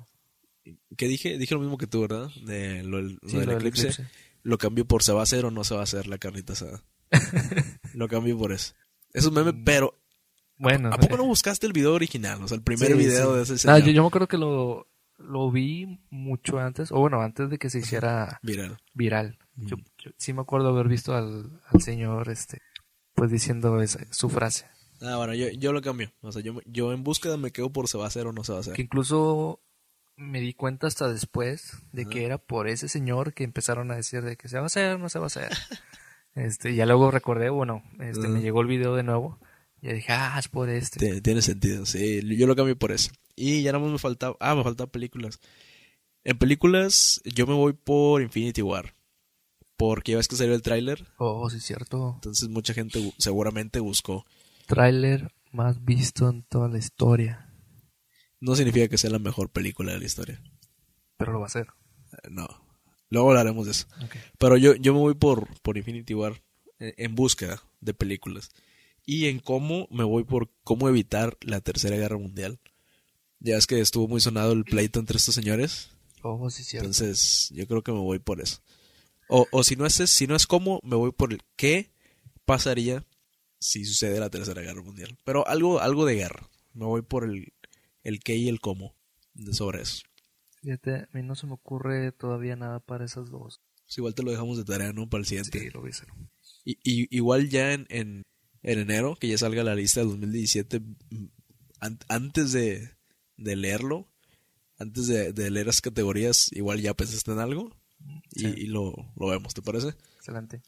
¿Qué 0.97 1.09
dije? 1.09 1.37
Dije 1.39 1.55
lo 1.55 1.61
mismo 1.61 1.79
que 1.79 1.89
tú, 1.89 2.03
¿verdad? 2.03 2.31
De 2.47 2.83
lo, 2.85 2.99
del- 2.99 3.19
lo 3.23 3.29
Sí, 3.29 3.37
del 3.39 3.47
lo 3.47 3.53
del 3.55 3.67
eclipse. 3.67 3.89
eclipse. 3.89 4.07
Lo 4.45 4.59
cambio 4.59 4.85
por 4.87 5.03
se 5.03 5.13
va 5.13 5.21
a 5.21 5.25
hacer 5.25 5.45
o 5.45 5.51
no 5.51 5.65
se 5.65 5.75
va 5.75 5.81
a 5.81 5.85
hacer 5.85 6.07
la 6.07 6.19
carnita 6.19 6.53
asada. 6.53 6.83
lo 7.95 8.09
cambio 8.09 8.37
por 8.39 8.53
eso. 8.53 8.75
Es 9.13 9.27
un 9.27 9.35
meme, 9.35 9.53
pero 9.53 9.99
Bueno, 10.57 10.91
¿a 10.93 10.97
poco 10.99 11.17
no 11.17 11.25
buscaste 11.25 11.67
el 11.67 11.73
video 11.73 11.95
original? 11.95 12.43
O 12.43 12.49
sea, 12.49 12.57
el 12.57 12.63
primer 12.63 12.89
Sí, 12.89 12.95
video 12.95 13.31
sí. 13.33 13.37
de 13.37 13.43
ese 13.43 13.59
señor. 13.59 13.81
yo, 13.83 13.91
yo 13.93 14.03
me 14.03 14.09
acuerdo 14.09 14.29
que 14.29 14.39
lo, 14.39 14.89
lo 15.19 15.51
vi 15.51 16.01
mucho 16.11 16.59
antes, 16.59 16.91
o 16.93 16.99
bueno, 17.01 17.21
antes 17.21 17.51
de 17.51 17.59
que 17.59 17.69
se 17.71 17.79
hiciera 17.81 18.39
Viral. 18.43 18.79
viral. 18.95 19.39
Mm. 19.57 19.67
Yo, 19.67 19.77
yo 19.99 20.11
sí 20.17 20.33
me 20.33 20.41
acuerdo 20.43 20.69
haber 20.69 20.89
visto 20.89 21.15
al, 21.15 21.61
al 21.67 21.83
señor, 21.83 22.29
este, 22.31 22.61
pues 23.15 23.31
diciendo 23.31 23.81
esa, 23.83 24.01
su 24.11 24.29
frase. 24.31 24.67
Ah, 25.03 25.17
bueno, 25.17 25.35
yo, 25.35 25.49
yo 25.51 25.73
lo 25.73 25.83
cambio. 25.83 26.13
O 26.21 26.31
sea, 26.33 26.43
yo, 26.43 26.61
yo 26.65 26.93
en 26.93 27.03
búsqueda 27.03 27.37
me 27.37 27.51
quedo 27.51 27.71
por 27.73 27.89
se 27.89 27.99
va 27.99 28.05
a 28.05 28.07
hacer 28.09 28.27
o 28.29 28.33
no 28.33 28.45
se 28.45 28.53
va 28.53 28.59
a 28.59 28.61
hacer. 28.61 28.75
Que 28.75 28.83
incluso 28.83 29.61
me 30.17 30.41
di 30.41 30.55
cuenta 30.55 30.87
hasta 30.87 31.09
después 31.13 31.73
de 31.91 32.07
que 32.07 32.25
era 32.25 32.39
por 32.39 32.69
ese 32.69 32.87
señor 32.89 33.35
que 33.35 33.43
empezaron 33.45 33.91
a 33.91 33.97
decir 33.97 34.23
de 34.23 34.37
que 34.37 34.49
se 34.49 34.57
va 34.59 34.63
a 34.63 34.67
hacer, 34.67 35.01
no 35.01 35.09
se 35.09 35.19
va 35.19 35.25
a 35.25 35.27
hacer. 35.27 35.51
este, 36.35 36.75
ya 36.75 36.87
luego 36.87 37.11
recordé, 37.11 37.51
bueno, 37.51 37.83
este, 38.01 38.29
me 38.29 38.41
llegó 38.41 38.61
el 38.61 38.67
video 38.67 38.95
de 38.95 39.03
nuevo. 39.03 39.39
Y 39.81 39.93
dije, 39.93 40.13
ah, 40.13 40.37
es 40.39 40.49
por 40.49 40.71
este. 40.71 41.21
Tiene, 41.21 41.43
sentido, 41.43 41.85
sí. 41.87 42.21
Yo 42.37 42.47
lo 42.47 42.55
cambio 42.55 42.79
por 42.79 42.93
eso. 42.93 43.11
Y 43.35 43.63
ya 43.63 43.73
nada 43.73 43.83
más 43.83 43.93
me 43.93 43.99
faltaba. 43.99 44.37
Ah, 44.39 44.55
me 44.55 44.63
faltan 44.63 44.89
películas. 44.89 45.41
En 46.23 46.39
películas, 46.39 47.21
yo 47.25 47.49
me 47.49 47.55
voy 47.55 47.73
por 47.73 48.23
Infinity 48.23 48.63
War. 48.63 48.95
Porque 49.77 50.13
ya 50.13 50.19
ves 50.19 50.29
que 50.29 50.37
salió 50.37 50.55
el 50.55 50.63
tráiler. 50.63 51.09
Oh, 51.19 51.51
sí, 51.51 51.59
cierto. 51.59 52.13
Entonces 52.15 52.49
mucha 52.49 52.75
gente 52.75 53.13
seguramente 53.19 53.81
buscó. 53.81 54.25
Tráiler 54.67 55.33
más 55.51 55.85
visto 55.85 56.29
en 56.29 56.45
toda 56.45 56.69
la 56.69 56.79
historia. 56.79 57.53
No 58.39 58.55
significa 58.55 58.87
que 58.87 58.99
sea 58.99 59.11
la 59.11 59.19
mejor 59.19 59.51
película 59.51 59.93
de 59.93 59.99
la 59.99 60.05
historia. 60.05 60.41
Pero 61.17 61.33
lo 61.33 61.41
va 61.41 61.49
a. 61.53 61.59
Eh, 61.59 61.67
No. 62.31 62.47
Luego 63.13 63.29
hablaremos 63.29 63.67
de 63.67 63.73
eso. 63.73 63.87
Pero 64.39 64.57
yo, 64.57 64.75
yo 64.75 64.95
me 64.95 65.01
voy 65.01 65.13
por, 65.13 65.47
por 65.61 65.77
Infinity 65.77 66.15
War 66.15 66.43
eh, 66.79 66.95
en 66.97 67.15
búsqueda 67.15 67.63
de 67.83 67.93
películas. 67.93 68.49
Y 69.05 69.27
en 69.27 69.39
cómo 69.39 69.87
me 69.91 70.03
voy 70.03 70.25
por 70.25 70.49
cómo 70.65 70.89
evitar 70.89 71.37
la 71.43 71.61
Tercera 71.61 71.97
Guerra 71.97 72.17
Mundial. 72.17 72.59
Ya 73.39 73.59
es 73.59 73.67
que 73.67 73.81
estuvo 73.81 74.09
muy 74.09 74.23
sonado 74.23 74.53
el 74.53 74.65
pleito 74.65 74.99
entre 74.99 75.19
estos 75.19 75.35
señores. 75.35 75.91
Oh, 76.23 76.49
sí, 76.49 76.63
es 76.63 76.69
cierto. 76.69 76.87
Entonces, 76.87 77.51
yo 77.55 77.67
creo 77.67 77.83
que 77.83 77.93
me 77.93 77.99
voy 77.99 78.19
por 78.19 78.41
eso. 78.41 78.63
O, 79.29 79.47
o 79.51 79.63
si 79.63 79.77
no 79.77 79.85
es 79.85 79.93
si 79.93 80.27
no 80.27 80.35
es 80.35 80.47
cómo, 80.47 80.81
me 80.83 80.97
voy 80.97 81.13
por 81.13 81.35
el 81.35 81.43
qué 81.57 81.91
pasaría 82.47 83.05
si 83.59 83.85
sucede 83.85 84.21
la 84.21 84.31
Tercera 84.31 84.63
Guerra 84.63 84.81
Mundial. 84.81 85.19
Pero 85.25 85.47
algo, 85.47 85.81
algo 85.81 86.07
de 86.07 86.15
guerra. 86.15 86.49
Me 86.73 86.87
voy 86.87 87.03
por 87.03 87.25
el, 87.25 87.53
el 88.05 88.21
qué 88.21 88.37
y 88.37 88.49
el 88.49 88.61
cómo 88.61 88.95
sobre 89.53 89.83
eso. 89.83 90.03
Fíjate, 90.63 90.95
a 90.95 91.09
mí 91.13 91.23
no 91.23 91.35
se 91.35 91.47
me 91.47 91.55
ocurre 91.55 92.13
todavía 92.13 92.57
nada 92.57 92.81
para 92.81 93.05
esas 93.05 93.31
dos. 93.31 93.61
Pues 93.85 93.99
igual 93.99 94.15
te 94.15 94.23
lo 94.23 94.31
dejamos 94.31 94.57
de 94.59 94.65
tarea, 94.65 94.93
¿no? 94.93 95.09
Para 95.11 95.21
el 95.21 95.27
siguiente. 95.27 95.59
Sí, 95.59 95.71
lo 95.71 95.85
hacer. 95.85 96.09
Y, 96.65 96.73
y- 96.85 97.15
igual 97.17 97.49
ya 97.49 97.73
en, 97.73 97.87
en, 97.91 98.23
en 98.63 98.79
enero, 98.79 99.17
que 99.17 99.29
ya 99.29 99.37
salga 99.39 99.65
la 99.65 99.75
lista 99.75 100.01
del 100.01 100.11
2017, 100.11 100.81
mm, 100.81 101.27
an- 101.81 101.99
antes 102.09 102.53
de, 102.53 102.91
de 103.37 103.57
leerlo, 103.57 104.09
antes 104.79 105.09
de, 105.09 105.33
de 105.33 105.51
leer 105.51 105.67
las 105.67 105.81
categorías, 105.81 106.51
igual 106.53 106.81
ya 106.81 106.95
pensaste 106.95 107.33
en 107.33 107.41
algo 107.41 107.77
y, 108.31 108.41
Sí. 108.41 108.55
y 108.57 108.67
lo, 108.67 108.93
lo 109.17 109.27
vemos, 109.27 109.55
¿te 109.55 109.63
parece? 109.63 109.89
Excelente. 110.17 110.63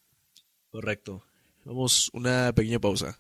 Correcto. 0.70 1.24
Vamos 1.64 2.10
una 2.12 2.52
pequeña 2.52 2.80
pausa. 2.80 3.18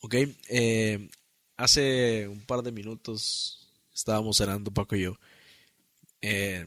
Ok, 0.00 0.14
eh, 0.50 1.08
hace 1.56 2.28
un 2.28 2.40
par 2.44 2.62
de 2.62 2.72
minutos 2.72 3.72
estábamos 3.94 4.36
cenando 4.38 4.70
Paco 4.72 4.96
y 4.96 5.02
yo. 5.02 5.16
Eh, 6.20 6.66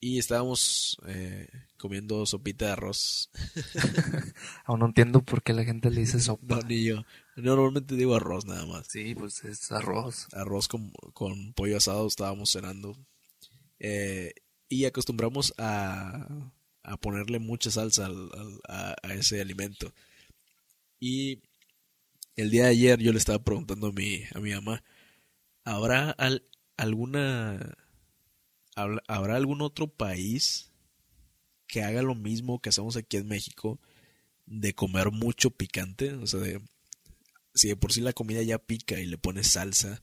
y 0.00 0.18
estábamos 0.18 0.98
eh, 1.06 1.48
comiendo 1.78 2.26
sopita 2.26 2.66
de 2.66 2.72
arroz. 2.72 3.30
Aún 4.66 4.80
no 4.80 4.86
entiendo 4.86 5.22
por 5.22 5.42
qué 5.42 5.54
la 5.54 5.64
gente 5.64 5.90
le 5.90 6.00
dice 6.02 6.20
sopa. 6.20 6.56
No, 6.56 6.62
ni 6.62 6.84
yo. 6.84 7.04
Normalmente 7.36 7.94
digo 7.96 8.14
arroz 8.14 8.44
nada 8.44 8.66
más. 8.66 8.86
Sí, 8.88 9.14
pues 9.14 9.42
es 9.44 9.72
arroz. 9.72 10.26
Arroz 10.34 10.68
con, 10.68 10.90
con 11.14 11.54
pollo 11.54 11.78
asado 11.78 12.06
estábamos 12.06 12.50
cenando. 12.50 12.96
Eh, 13.78 14.34
y 14.68 14.84
acostumbramos 14.84 15.54
a, 15.56 16.26
a 16.82 16.96
ponerle 16.98 17.38
mucha 17.38 17.70
salsa 17.70 18.04
al- 18.06 18.30
al- 18.34 18.60
a, 18.68 18.96
a 19.02 19.14
ese 19.14 19.40
alimento. 19.40 19.92
Y 21.00 21.40
el 22.36 22.50
día 22.50 22.64
de 22.64 22.70
ayer 22.70 23.00
yo 23.00 23.12
le 23.12 23.18
estaba 23.18 23.42
preguntando 23.44 23.88
a 23.88 23.92
mi, 23.92 24.22
a 24.34 24.40
mi 24.40 24.52
mamá, 24.52 24.82
¿habrá 25.64 26.10
al- 26.12 26.44
alguna... 26.76 27.76
¿Habrá 28.76 29.36
algún 29.36 29.62
otro 29.62 29.86
país 29.88 30.72
que 31.66 31.82
haga 31.82 32.02
lo 32.02 32.14
mismo 32.14 32.60
que 32.60 32.70
hacemos 32.70 32.96
aquí 32.96 33.16
en 33.18 33.28
México 33.28 33.80
de 34.46 34.74
comer 34.74 35.10
mucho 35.12 35.50
picante? 35.50 36.14
O 36.14 36.26
sea, 36.26 36.40
de, 36.40 36.62
si 37.54 37.68
de 37.68 37.76
por 37.76 37.92
sí 37.92 38.00
la 38.02 38.12
comida 38.14 38.42
ya 38.42 38.58
pica 38.58 39.00
y 39.00 39.06
le 39.06 39.18
pones 39.18 39.48
salsa, 39.48 40.02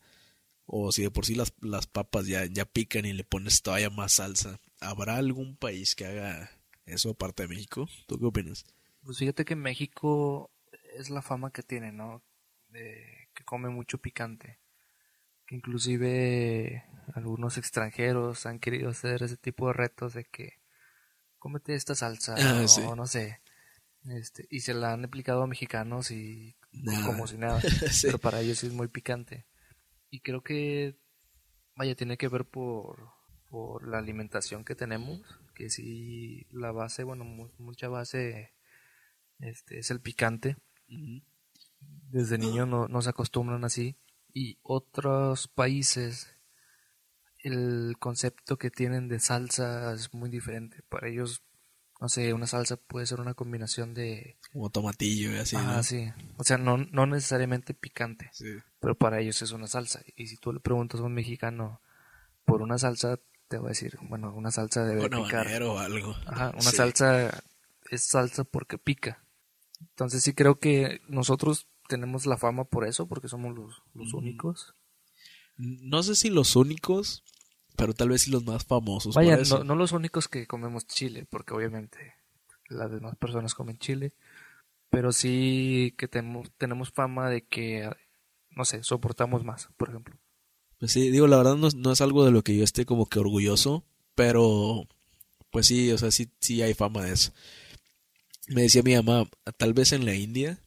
o 0.65 0.91
si 0.91 1.03
de 1.03 1.11
por 1.11 1.25
sí 1.25 1.35
las, 1.35 1.53
las 1.61 1.87
papas 1.87 2.27
ya, 2.27 2.45
ya 2.45 2.65
pican 2.65 3.05
y 3.05 3.13
le 3.13 3.23
pones 3.25 3.61
todavía 3.63 3.89
más 3.91 4.13
salsa, 4.13 4.59
¿habrá 4.81 5.17
algún 5.17 5.57
país 5.57 5.95
que 5.95 6.05
haga 6.07 6.51
eso 6.85 7.11
aparte 7.11 7.43
de 7.43 7.49
México? 7.49 7.89
¿Tú 8.07 8.19
qué 8.19 8.25
opinas? 8.25 8.65
Pues 9.03 9.17
fíjate 9.17 9.45
que 9.45 9.55
México 9.55 10.50
es 10.95 11.09
la 11.09 11.21
fama 11.21 11.51
que 11.51 11.63
tiene, 11.63 11.91
¿no? 11.91 12.23
De 12.69 13.29
que 13.33 13.43
come 13.43 13.69
mucho 13.69 13.97
picante. 13.99 14.59
Que 15.45 15.55
inclusive 15.55 16.85
algunos 17.13 17.57
extranjeros 17.57 18.45
han 18.45 18.59
querido 18.59 18.89
hacer 18.89 19.23
ese 19.23 19.37
tipo 19.37 19.67
de 19.67 19.73
retos 19.73 20.13
de 20.13 20.25
que 20.25 20.59
cómete 21.39 21.75
esta 21.75 21.95
salsa 21.95 22.35
Ah, 22.37 22.63
o 22.63 22.67
sí. 22.67 22.81
no 22.95 23.05
sé. 23.07 23.41
Este, 24.05 24.47
y 24.49 24.61
se 24.61 24.73
la 24.73 24.93
han 24.93 25.05
aplicado 25.05 25.43
a 25.43 25.47
mexicanos 25.47 26.11
y 26.11 26.55
Nada. 26.71 27.05
como 27.05 27.27
si 27.27 27.37
nada. 27.37 27.61
Sí. 27.91 28.07
Pero 28.07 28.19
para 28.19 28.41
ellos 28.41 28.59
sí 28.59 28.67
es 28.67 28.73
muy 28.73 28.87
picante. 28.87 29.45
Y 30.09 30.21
creo 30.21 30.43
que, 30.43 30.97
vaya, 31.75 31.95
tiene 31.95 32.17
que 32.17 32.27
ver 32.27 32.45
por, 32.45 33.09
por 33.49 33.87
la 33.87 33.97
alimentación 33.99 34.63
que 34.65 34.75
tenemos, 34.75 35.21
que 35.55 35.69
sí, 35.69 36.47
la 36.51 36.71
base, 36.71 37.03
bueno, 37.03 37.23
mu- 37.25 37.51
mucha 37.57 37.87
base 37.89 38.53
este, 39.39 39.79
es 39.79 39.91
el 39.91 40.01
picante. 40.01 40.57
Desde 42.09 42.37
niños 42.37 42.67
no, 42.67 42.87
no 42.87 43.01
se 43.01 43.09
acostumbran 43.09 43.63
así. 43.63 43.95
Y 44.33 44.57
otros 44.63 45.47
países, 45.47 46.35
el 47.43 47.95
concepto 47.99 48.57
que 48.57 48.69
tienen 48.69 49.07
de 49.07 49.19
salsa 49.19 49.93
es 49.93 50.13
muy 50.13 50.29
diferente. 50.29 50.83
Para 50.89 51.07
ellos, 51.09 51.41
no 51.99 52.07
sé, 52.09 52.33
una 52.33 52.47
salsa 52.47 52.77
puede 52.77 53.05
ser 53.05 53.19
una 53.19 53.33
combinación 53.33 53.93
de... 53.93 54.37
Como 54.53 54.69
tomatillo 54.69 55.31
y 55.33 55.37
así, 55.37 55.55
ah, 55.57 55.77
¿no? 55.77 55.83
sí. 55.83 56.11
O 56.37 56.43
sea, 56.43 56.57
no, 56.57 56.77
no 56.77 57.05
necesariamente 57.05 57.73
picante, 57.73 58.29
Sí. 58.33 58.45
pero 58.79 58.95
para 58.97 59.19
ellos 59.19 59.41
es 59.41 59.51
una 59.51 59.67
salsa. 59.67 60.01
Y 60.15 60.27
si 60.27 60.37
tú 60.37 60.53
le 60.53 60.59
preguntas 60.59 60.99
a 60.99 61.03
un 61.03 61.13
mexicano 61.13 61.81
por 62.45 62.61
una 62.61 62.77
salsa, 62.77 63.19
te 63.47 63.57
va 63.57 63.67
a 63.67 63.69
decir, 63.69 63.97
bueno, 64.03 64.33
una 64.33 64.51
salsa 64.51 64.85
debe 64.85 65.09
picar. 65.09 65.63
o 65.63 65.77
algo. 65.79 66.15
Ajá, 66.25 66.51
una 66.51 66.61
Sí. 66.61 66.75
salsa 66.77 67.43
es 67.89 68.03
salsa 68.03 68.43
porque 68.43 68.77
pica. 68.77 69.23
Entonces 69.89 70.23
sí 70.23 70.33
creo 70.33 70.59
que 70.59 71.01
nosotros 71.07 71.67
tenemos 71.87 72.25
la 72.25 72.37
fama 72.37 72.63
por 72.63 72.87
eso, 72.87 73.07
porque 73.07 73.27
somos 73.27 73.55
los, 73.55 73.81
los 73.93 74.13
únicos. 74.13 74.75
No 75.57 76.03
sé 76.03 76.15
si 76.15 76.29
los 76.29 76.55
únicos, 76.55 77.23
pero 77.75 77.93
tal 77.93 78.09
vez 78.09 78.23
sí 78.23 78.31
los 78.31 78.45
más 78.45 78.65
famosos. 78.65 79.15
Vaya, 79.15 79.33
por 79.33 79.41
eso. 79.41 79.57
no, 79.59 79.63
no 79.65 79.75
los 79.75 79.91
únicos 79.91 80.27
que 80.27 80.47
comemos 80.47 80.87
chile, 80.87 81.27
porque 81.29 81.53
obviamente 81.53 82.15
las 82.69 82.91
demás 82.91 83.15
personas 83.17 83.53
comen 83.53 83.77
chile, 83.77 84.13
pero 84.89 85.11
sí 85.11 85.93
que 85.97 86.07
tenemos, 86.07 86.51
tenemos 86.57 86.91
fama 86.91 87.29
de 87.29 87.43
que, 87.43 87.89
no 88.51 88.65
sé, 88.65 88.83
soportamos 88.83 89.43
más, 89.43 89.69
por 89.77 89.89
ejemplo. 89.89 90.15
Pues 90.79 90.93
sí, 90.93 91.11
digo, 91.11 91.27
la 91.27 91.37
verdad 91.37 91.55
no, 91.55 91.67
no 91.75 91.91
es 91.91 92.01
algo 92.01 92.25
de 92.25 92.31
lo 92.31 92.43
que 92.43 92.55
yo 92.55 92.63
esté 92.63 92.85
como 92.85 93.07
que 93.07 93.19
orgulloso, 93.19 93.83
pero 94.15 94.87
pues 95.51 95.67
sí, 95.67 95.91
o 95.91 95.97
sea, 95.97 96.11
sí, 96.11 96.31
sí 96.39 96.61
hay 96.61 96.73
fama 96.73 97.03
de 97.03 97.13
eso. 97.13 97.33
Me 98.53 98.63
decía 98.63 98.83
mi 98.83 98.95
mamá, 98.95 99.29
tal 99.57 99.73
vez 99.73 99.93
en 99.93 100.05
la 100.05 100.13
India, 100.13 100.59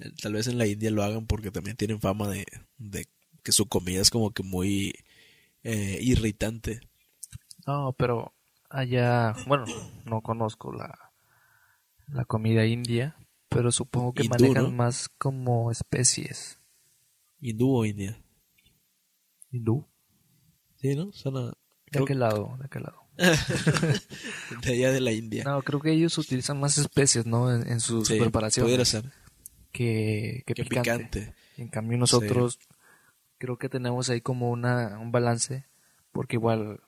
eh, 0.00 0.10
tal 0.22 0.34
vez 0.34 0.46
en 0.46 0.58
la 0.58 0.66
India 0.66 0.90
lo 0.90 1.02
hagan 1.02 1.26
porque 1.26 1.50
también 1.50 1.76
tienen 1.76 2.00
fama 2.00 2.28
de, 2.28 2.44
de 2.78 3.06
que 3.42 3.52
su 3.52 3.66
comida 3.66 4.00
es 4.00 4.10
como 4.10 4.30
que 4.32 4.42
muy 4.42 4.92
eh, 5.62 5.98
irritante. 6.02 6.80
No, 7.66 7.94
pero 7.96 8.34
allá, 8.68 9.34
bueno, 9.46 9.64
no 10.04 10.20
conozco 10.20 10.72
la, 10.72 11.12
la 12.08 12.24
comida 12.26 12.66
india, 12.66 13.16
pero 13.48 13.72
supongo 13.72 14.12
que 14.12 14.24
Hindú, 14.24 14.34
manejan 14.38 14.64
¿no? 14.64 14.70
más 14.72 15.08
como 15.08 15.70
especies. 15.70 16.58
¿Hindú 17.40 17.74
o 17.74 17.84
India? 17.86 18.18
¿Hindú? 19.50 19.86
Sí, 20.76 20.94
¿no? 20.94 21.12
Suena 21.12 21.52
¿De 21.90 22.04
Creo- 22.04 22.18
lado? 22.18 22.58
¿De 22.60 22.68
qué 22.68 22.80
lado? 22.80 23.03
de 24.62 24.72
allá 24.72 24.92
de 24.92 25.00
la 25.00 25.12
India. 25.12 25.44
No, 25.44 25.62
creo 25.62 25.80
que 25.80 25.92
ellos 25.92 26.16
utilizan 26.18 26.58
más 26.60 26.78
especies, 26.78 27.26
¿no? 27.26 27.54
En, 27.54 27.68
en 27.70 27.80
sus 27.80 28.08
Sí, 28.08 28.18
preparaciones. 28.18 28.66
pudiera 28.66 28.84
ser. 28.84 29.12
Que, 29.72 30.42
que 30.46 30.54
Que 30.54 30.64
picante. 30.64 31.04
picante. 31.20 31.34
En 31.56 31.68
cambio 31.68 31.98
nosotros 31.98 32.58
creo 33.38 33.58
que 33.58 33.68
tenemos 33.68 34.08
ahí 34.10 34.20
como 34.20 34.50
una, 34.50 34.98
un 34.98 35.12
balance, 35.12 35.66
porque 36.12 36.36
igual 36.36 36.80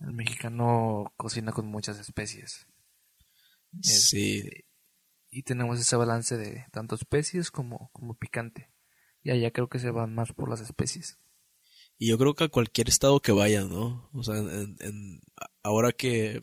el 0.00 0.12
mexicano 0.12 1.12
cocina 1.16 1.52
con 1.52 1.66
muchas 1.66 1.98
especies. 1.98 2.66
Sí, 3.82 4.42
Y 5.30 5.42
tenemos 5.42 5.78
ese 5.80 5.96
balance 5.96 6.36
de 6.38 6.64
tanto 6.72 6.94
especies 6.94 7.50
como, 7.50 7.90
como 7.92 8.14
picante. 8.14 8.70
Y 9.22 9.30
allá 9.30 9.50
creo 9.50 9.68
que 9.68 9.78
se 9.78 9.90
van 9.90 10.14
más 10.14 10.32
por 10.32 10.48
las 10.48 10.60
especies. 10.60 11.18
Y 11.98 12.08
yo 12.08 12.18
creo 12.18 12.34
que 12.34 12.44
a 12.44 12.48
cualquier 12.48 12.88
estado 12.88 13.20
que 13.20 13.32
vaya, 13.32 13.62
¿no? 13.64 14.08
O 14.12 14.22
sea, 14.22 14.34
ahora 15.62 15.92
que 15.92 16.42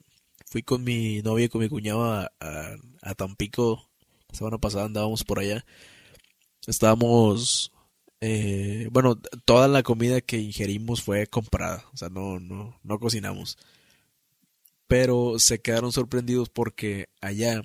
fui 0.50 0.64
con 0.64 0.84
mi 0.84 1.22
novia 1.22 1.46
y 1.46 1.50
con 1.50 1.62
mi 1.62 1.70
cuñado 1.70 2.04
a, 2.06 2.32
a- 2.40 2.76
a 3.02 3.16
Tampico, 3.16 3.90
la 4.30 4.36
semana 4.38 4.58
pasada 4.58 4.86
andábamos 4.86 5.24
por 5.24 5.40
allá, 5.40 5.66
estábamos, 6.68 7.72
eh, 8.22 8.88
bueno, 8.92 9.20
toda 9.46 9.68
la 9.68 9.84
comida 9.84 10.22
que 10.22 10.38
ingerimos 10.38 11.02
fue 11.04 11.28
comprada, 11.28 11.86
o 11.94 11.98
sea, 11.98 12.10
no, 12.10 12.40
no, 12.40 12.80
no 12.84 13.00
cocinamos. 13.00 13.58
Pero 14.88 15.40
se 15.40 15.62
quedaron 15.62 15.92
sorprendidos 15.92 16.48
porque 16.50 17.10
allá 17.20 17.64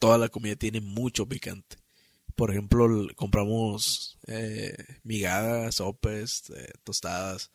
toda 0.00 0.18
la 0.18 0.28
comida 0.28 0.56
tiene 0.56 0.80
mucho 0.80 1.26
picante. 1.28 1.76
Por 2.40 2.50
ejemplo, 2.52 2.88
compramos 3.16 4.18
eh, 4.26 4.74
migadas, 5.04 5.74
sopes, 5.74 6.48
eh, 6.56 6.72
tostadas. 6.84 7.50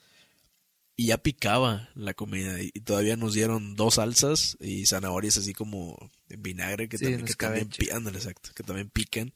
Y 0.96 1.08
ya 1.08 1.18
picaba 1.18 1.90
la 1.96 2.14
comida. 2.14 2.62
Y, 2.62 2.70
y 2.72 2.82
todavía 2.82 3.16
nos 3.18 3.34
dieron 3.34 3.74
dos 3.76 3.96
salsas 3.96 4.58
y 4.62 4.86
zanahorias 4.86 5.38
así 5.38 5.54
como 5.54 5.98
en 6.30 6.44
vinagre 6.44 6.88
que, 6.88 7.00
Sí, 7.00 7.06
también, 7.06 7.26
que 7.26 7.34
también 7.34 7.64
escabeche. 7.68 7.86
pi- 7.86 7.90
ándale, 7.98 8.18
exacto, 8.20 8.52
que 8.56 8.62
también 8.64 8.92
pican. 8.92 9.34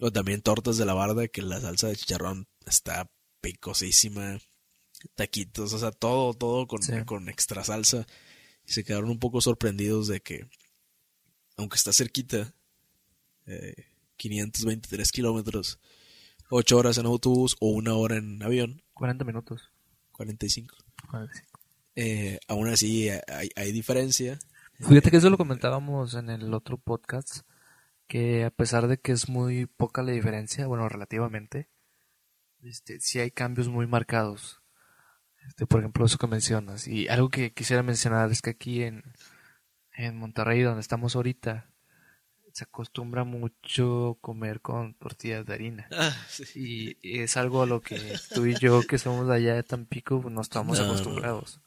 O 0.00 0.10
también 0.10 0.40
tortas 0.40 0.78
de 0.78 0.86
la 0.86 0.94
barda, 0.94 1.28
que 1.28 1.42
la 1.42 1.60
salsa 1.60 1.88
de 1.88 1.96
chicharrón 1.96 2.48
está 2.66 3.10
picosísima. 3.42 4.40
Taquitos, 5.14 5.74
o 5.74 5.78
sea, 5.78 5.90
todo, 5.92 6.32
todo 6.32 6.66
con, 6.66 6.82
Sí. 6.82 6.92
con 7.04 7.28
extra 7.28 7.64
salsa. 7.64 8.06
Y 8.66 8.72
se 8.72 8.82
quedaron 8.82 9.10
un 9.10 9.18
poco 9.18 9.42
sorprendidos 9.42 10.08
de 10.08 10.20
que, 10.22 10.46
aunque 11.58 11.76
está 11.76 11.92
cerquita, 11.92 12.54
eh, 13.46 13.74
523 14.30 15.10
kilómetros, 15.10 15.80
8 16.50 16.78
horas 16.78 16.98
en 16.98 17.06
autobús 17.06 17.56
o 17.60 17.70
una 17.70 17.94
hora 17.94 18.16
en 18.16 18.40
avión, 18.42 18.82
40 18.94 19.24
minutos. 19.24 19.72
45. 20.12 20.76
45. 21.10 21.60
Eh, 21.96 22.38
aún 22.46 22.68
así 22.68 23.08
hay, 23.08 23.50
hay 23.56 23.72
diferencia. 23.72 24.38
Fíjate 24.78 25.10
que 25.10 25.16
eso 25.16 25.30
lo 25.30 25.38
comentábamos 25.38 26.14
en 26.14 26.30
el 26.30 26.54
otro 26.54 26.78
podcast, 26.78 27.40
que 28.06 28.44
a 28.44 28.50
pesar 28.50 28.86
de 28.86 28.98
que 28.98 29.12
es 29.12 29.28
muy 29.28 29.66
poca 29.66 30.02
la 30.02 30.12
diferencia, 30.12 30.66
bueno, 30.66 30.88
relativamente, 30.88 31.68
este, 32.62 33.00
sí 33.00 33.18
hay 33.18 33.32
cambios 33.32 33.68
muy 33.68 33.88
marcados. 33.88 34.62
Este, 35.48 35.66
por 35.66 35.80
ejemplo, 35.80 36.06
eso 36.06 36.18
que 36.18 36.28
mencionas. 36.28 36.86
Y 36.86 37.08
algo 37.08 37.28
que 37.28 37.52
quisiera 37.52 37.82
mencionar 37.82 38.30
es 38.30 38.40
que 38.40 38.50
aquí 38.50 38.84
en, 38.84 39.02
en 39.94 40.16
Monterrey, 40.16 40.62
donde 40.62 40.80
estamos 40.80 41.16
ahorita, 41.16 41.71
se 42.52 42.64
acostumbra 42.64 43.24
mucho 43.24 44.18
comer 44.20 44.60
con 44.60 44.94
tortillas 44.94 45.44
de 45.46 45.54
harina. 45.54 45.88
Ah, 45.92 46.14
sí. 46.28 46.96
Y 47.02 47.20
es 47.20 47.36
algo 47.36 47.62
a 47.62 47.66
lo 47.66 47.80
que 47.80 47.98
tú 48.34 48.46
y 48.46 48.54
yo, 48.58 48.82
que 48.82 48.98
somos 48.98 49.26
de 49.28 49.34
allá 49.34 49.54
de 49.54 49.62
Tampico, 49.62 50.20
pues, 50.20 50.34
no 50.34 50.40
estamos 50.40 50.78
No. 50.78 50.84
acostumbrados. 50.86 51.60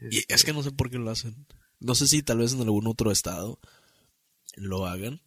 Y 0.00 0.18
Este, 0.18 0.34
es 0.34 0.44
que 0.44 0.52
no 0.52 0.62
sé 0.62 0.70
por 0.72 0.90
qué 0.90 0.98
lo 0.98 1.10
hacen. 1.10 1.46
No 1.80 1.94
sé 1.94 2.06
si 2.08 2.22
tal 2.22 2.38
vez 2.38 2.52
en 2.52 2.60
algún 2.62 2.86
otro 2.86 3.10
estado 3.10 3.58
lo 4.56 4.86
hagan. 4.86 5.20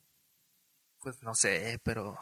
Pues 1.00 1.22
no 1.24 1.34
sé, 1.36 1.80
pero... 1.84 2.18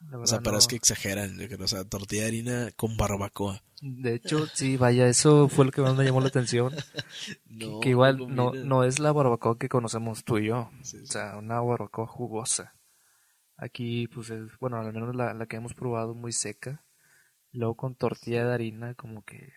la 0.00 0.18
O 0.18 0.26
sea, 0.26 0.38
verdad 0.38 0.40
pero 0.44 0.58
es 0.58 0.64
no. 0.64 0.68
que 0.68 0.76
exageran. 0.76 1.38
O 1.60 1.68
sea, 1.68 1.84
tortilla 1.84 2.22
de 2.22 2.28
harina 2.28 2.70
con 2.76 2.96
barbacoa. 2.96 3.62
De 3.82 4.14
hecho, 4.14 4.46
sí, 4.46 4.76
vaya, 4.76 5.08
eso 5.08 5.48
fue 5.48 5.64
lo 5.64 5.72
que 5.72 5.80
más 5.80 5.94
me 5.96 6.04
llamó 6.04 6.20
la 6.20 6.28
atención. 6.28 6.72
No, 7.46 7.80
que 7.80 7.90
igual 7.90 8.34
no, 8.34 8.52
no 8.52 8.84
es 8.84 8.98
la 9.00 9.12
barbacoa 9.12 9.58
que 9.58 9.68
conocemos 9.68 10.24
tú 10.24 10.38
y 10.38 10.46
yo. 10.46 10.70
Sí, 10.82 10.98
sí. 10.98 11.04
O 11.04 11.06
sea, 11.06 11.36
una 11.36 11.60
barbacoa 11.60 12.06
jugosa. 12.06 12.74
Aquí, 13.56 14.06
pues, 14.08 14.30
es, 14.30 14.58
bueno, 14.60 14.78
al 14.78 14.92
menos 14.92 15.14
la, 15.14 15.34
la 15.34 15.46
que 15.46 15.56
hemos 15.56 15.74
probado 15.74 16.14
muy 16.14 16.32
seca. 16.32 16.82
Luego 17.52 17.74
con 17.76 17.94
tortilla 17.96 18.46
de 18.46 18.54
harina, 18.54 18.94
como 18.94 19.24
que 19.24 19.52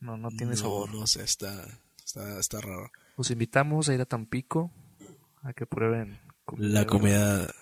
no, 0.00 0.16
no 0.16 0.28
tiene 0.30 0.56
sabor. 0.56 0.92
No 0.94 1.06
sé, 1.06 1.24
está, 1.24 1.66
está, 2.04 2.38
está 2.38 2.60
raro. 2.60 2.90
Los 3.16 3.30
invitamos 3.30 3.88
a 3.88 3.94
ir 3.94 4.00
a 4.00 4.06
Tampico 4.06 4.70
a 5.42 5.52
que 5.52 5.66
prueben 5.66 6.20
La 6.58 6.86
comida, 6.86 7.52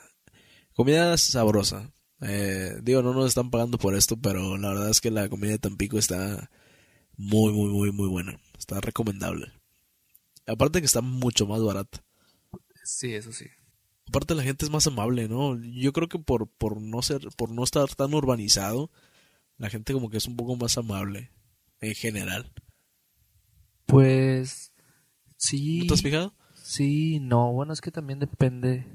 comida 0.75 1.17
sabrosa. 1.17 1.91
Eh, 2.21 2.79
digo, 2.83 3.03
no 3.03 3.13
nos 3.13 3.27
están 3.29 3.51
pagando 3.51 3.79
por 3.79 3.95
esto, 3.95 4.17
pero 4.17 4.57
la 4.59 4.71
verdad 4.71 4.91
es 4.91 5.01
que 5.01 5.11
la 5.11 5.29
comida 5.29 5.53
de 5.53 5.59
Tampico 5.59 5.99
está 5.99 6.51
muy, 7.17 7.53
muy, 7.53 7.69
muy, 7.71 7.93
muy 7.93 8.09
buena. 8.09 8.41
Está 8.59 8.81
recomendable. 8.81 9.53
Aparte 10.47 10.81
que 10.81 10.87
está 10.87 11.01
mucho 11.01 11.47
más 11.47 11.63
barata. 11.63 12.03
Sí, 12.83 13.15
eso 13.15 13.33
sí. 13.33 13.47
Aparte 14.09 14.35
la 14.35 14.43
gente 14.43 14.65
es 14.65 14.71
más 14.71 14.87
amable, 14.87 15.29
¿no? 15.29 15.61
Yo 15.61 15.93
creo 15.93 16.09
que 16.09 16.19
por, 16.19 16.49
por 16.49 16.81
no 16.81 17.03
ser, 17.03 17.29
por 17.37 17.51
no 17.51 17.63
estar 17.63 17.95
tan 17.95 18.15
urbanizado, 18.15 18.91
la 19.59 19.69
gente 19.69 19.93
como 19.93 20.09
que 20.09 20.17
es 20.17 20.27
un 20.27 20.37
poco 20.37 20.57
más 20.57 20.79
amable 20.79 21.31
en 21.81 21.95
general. 21.95 22.51
Pues 23.85 24.73
sí. 25.37 25.81
¿No 25.81 25.87
te 25.87 25.95
has 25.95 26.03
fijado? 26.03 26.35
Sí, 26.55 27.21
no, 27.21 27.53
bueno, 27.53 27.73
es 27.73 27.81
que 27.81 27.91
también 27.91 28.19
depende. 28.19 28.87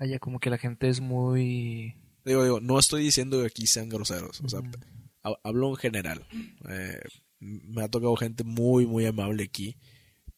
Allá 0.00 0.18
como 0.18 0.40
que 0.40 0.48
la 0.50 0.58
gente 0.58 0.88
es 0.88 1.00
muy... 1.00 1.94
Digo, 2.24 2.42
digo, 2.42 2.60
no 2.60 2.78
estoy 2.78 3.02
diciendo 3.04 3.40
que 3.40 3.46
aquí 3.46 3.66
sean 3.66 3.88
groseros, 3.90 4.40
o 4.40 4.48
sea, 4.48 4.60
Ujú. 4.60 4.70
ha- 5.22 5.38
hablo 5.44 5.68
en 5.68 5.76
general. 5.76 6.26
Eh, 6.68 6.98
me 7.38 7.82
ha 7.82 7.88
tocado 7.88 8.16
gente 8.16 8.42
muy, 8.42 8.86
muy 8.86 9.04
amable 9.06 9.44
aquí, 9.44 9.76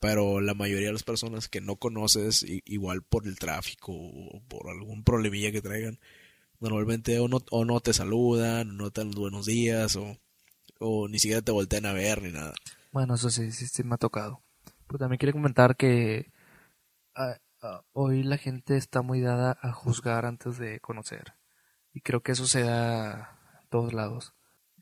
pero 0.01 0.41
la 0.41 0.55
mayoría 0.55 0.89
de 0.89 0.93
las 0.93 1.05
personas 1.05 1.49
que 1.49 1.61
no 1.61 1.77
conoces, 1.77 2.45
igual 2.65 3.03
por 3.03 3.27
el 3.29 3.39
tráfico 3.39 3.93
o 3.93 4.41
por 4.49 4.69
algún 4.69 5.05
problemilla 5.05 5.53
que 5.53 5.63
traigan, 5.63 5.99
normalmente 6.61 7.19
o 7.21 7.29
no, 7.29 7.39
o 7.51 7.65
no 7.65 7.79
te 7.81 7.93
saludan, 7.93 8.77
no 8.77 8.91
te 8.91 9.01
dan 9.03 9.13
buenos 9.13 9.47
días, 9.47 9.95
o, 9.97 10.19
o 10.81 11.07
ni 11.09 11.21
siquiera 11.21 11.41
te 11.43 11.53
voltean 11.53 11.87
a 11.87 11.93
ver 11.93 12.21
ni 12.21 12.33
nada. 12.33 12.55
Bueno, 12.91 13.15
eso 13.15 13.31
sí, 13.31 13.53
sí, 13.53 13.67
sí 13.69 13.85
me 13.85 13.95
ha 13.95 13.99
tocado. 13.99 14.43
Pero 14.89 14.99
también 14.99 15.19
quería 15.19 15.33
comentar 15.33 15.77
que 15.77 16.31
ah, 17.15 17.37
ah, 17.63 17.83
hoy 17.93 18.23
la 18.23 18.39
gente 18.39 18.77
está 18.77 19.03
muy 19.03 19.21
dada 19.21 19.59
a 19.63 19.73
juzgar 19.73 20.27
antes 20.27 20.59
de 20.59 20.81
conocer. 20.81 21.35
Y 21.95 22.01
creo 22.01 22.23
que 22.23 22.33
eso 22.33 22.47
se 22.47 22.63
da 22.63 23.39
en 23.63 23.69
todos 23.69 23.93
lados. 23.93 24.35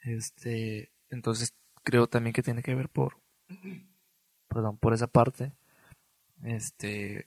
Este, 0.03 0.93
entonces 1.11 1.55
creo 1.83 2.09
también 2.09 2.33
que 2.33 2.43
tiene 2.43 2.63
que 2.63 2.75
ver 2.75 2.89
por, 2.89 3.21
perdón, 4.49 4.79
por 4.79 4.95
esa 4.95 5.07
parte. 5.07 5.53
Este, 6.43 7.27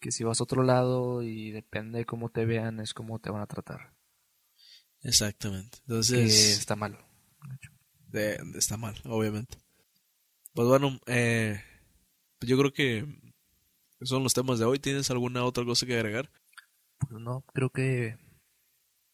que 0.00 0.10
si 0.10 0.24
vas 0.24 0.40
a 0.40 0.44
otro 0.44 0.62
lado 0.62 1.22
y 1.22 1.50
depende 1.52 1.98
de 2.00 2.06
cómo 2.06 2.30
te 2.30 2.44
vean, 2.46 2.80
es 2.80 2.94
como 2.94 3.18
te 3.18 3.30
van 3.30 3.42
a 3.42 3.46
tratar. 3.46 3.94
Exactamente. 5.02 5.78
Que 5.78 5.82
Entonces, 5.82 6.58
está 6.58 6.76
mal. 6.76 6.98
de- 8.08 8.40
está 8.56 8.76
mal, 8.76 8.96
obviamente. 9.04 9.58
Pues 10.52 10.66
bueno, 10.68 10.98
eh, 11.06 11.62
yo 12.40 12.58
creo 12.58 12.72
que 12.72 13.06
son 14.02 14.22
los 14.22 14.34
temas 14.34 14.58
de 14.58 14.64
hoy. 14.64 14.78
¿Tienes 14.78 15.10
alguna 15.10 15.44
otra 15.44 15.64
cosa 15.64 15.86
que 15.86 15.94
agregar? 15.94 16.30
Pues 16.98 17.20
no, 17.20 17.44
creo 17.52 17.70
que 17.70 18.16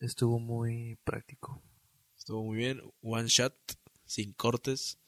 estuvo 0.01 0.39
muy 0.39 0.99
práctico. 1.05 1.63
Estuvo 2.17 2.45
muy 2.45 2.57
bien. 2.57 2.83
One 3.03 3.29
shot, 3.29 3.55
sin 4.05 4.33
cortes. 4.33 4.99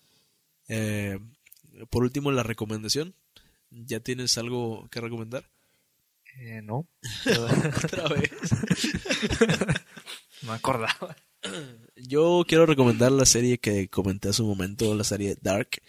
Eh, 0.69 1.19
por 1.91 2.03
último, 2.03 2.31
la 2.31 2.43
recomendación. 2.43 3.15
¿Ya 3.71 4.01
tienes 4.01 4.39
algo 4.39 4.89
que 4.91 5.01
recomendar? 5.01 5.51
Eh, 6.39 6.63
no, 6.63 6.89
Otra 7.85 8.09
vez. 8.09 8.31
no 10.43 10.49
me 10.49 10.53
acordaba. 10.53 11.17
Yo 11.97 12.45
quiero 12.47 12.67
recomendar 12.67 13.13
la 13.13 13.27
serie 13.27 13.59
que 13.59 13.89
comenté 13.89 14.29
hace 14.29 14.43
un 14.43 14.49
momento, 14.49 14.95
la 14.95 15.05
serie 15.05 15.37
Dark, 15.41 15.83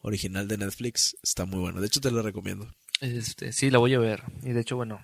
original 0.00 0.48
de 0.48 0.58
Netflix. 0.58 1.16
Está 1.22 1.44
muy 1.44 1.58
buena. 1.58 1.80
De 1.80 1.86
hecho, 1.86 2.00
te 2.00 2.10
la 2.10 2.22
recomiendo. 2.22 2.68
Este, 3.00 3.52
sí, 3.52 3.70
la 3.70 3.78
voy 3.78 3.94
a 3.94 3.98
ver. 3.98 4.22
Y 4.42 4.52
de 4.52 4.60
hecho, 4.60 4.76
bueno, 4.76 5.02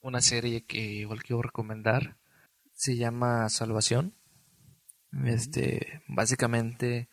una 0.00 0.20
serie 0.20 0.64
que 0.64 0.78
igual 0.80 1.22
quiero 1.22 1.42
recomendar 1.42 2.16
se 2.72 2.96
llama 2.96 3.48
Salvación. 3.48 4.14
Este, 5.24 6.02
básicamente, 6.08 7.08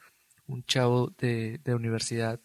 un 0.45 0.63
chavo 0.63 1.09
de, 1.17 1.59
de 1.63 1.75
universidad 1.75 2.39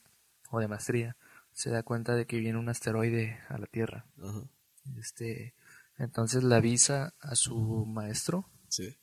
o 0.50 0.58
de 0.60 0.68
maestría 0.68 1.16
se 1.52 1.70
da 1.70 1.82
cuenta 1.84 2.16
de 2.16 2.26
que 2.26 2.38
viene 2.38 2.58
un 2.58 2.68
asteroide 2.68 3.38
a 3.48 3.58
la 3.58 3.66
Tierra. 3.66 4.06
Ajá. 4.20 4.42
Este, 4.98 5.54
entonces 5.96 6.42
le 6.42 6.54
avisa 6.56 7.14
a 7.20 7.36
su 7.36 7.86
maestro, 7.86 8.50
Sí. 8.68 8.96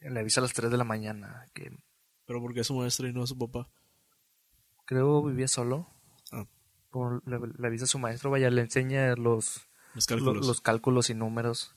le 0.00 0.20
avisa 0.20 0.40
a 0.40 0.42
las 0.42 0.52
3 0.52 0.70
de 0.70 0.76
la 0.76 0.84
mañana, 0.84 1.46
que 1.54 1.72
Pero 2.26 2.40
porque 2.42 2.60
es 2.60 2.66
su 2.66 2.74
maestro 2.74 3.08
y 3.08 3.12
no 3.14 3.26
su 3.26 3.38
papá. 3.38 3.70
creo 4.84 5.22
vivía 5.24 5.48
solo. 5.48 5.88
Por- 6.92 7.26
le, 7.28 7.38
le 7.58 7.66
avisa 7.66 7.84
a 7.84 7.88
su 7.88 7.98
maestro, 7.98 8.30
vaya, 8.30 8.50
le 8.50 8.60
enseña 8.60 9.16
los, 9.16 9.66
Los 9.94 10.08
lo- 10.08 10.16
cálculos. 10.16 10.46
los 10.46 10.60
cálculos 10.60 11.10
y 11.10 11.14
números. 11.14 11.74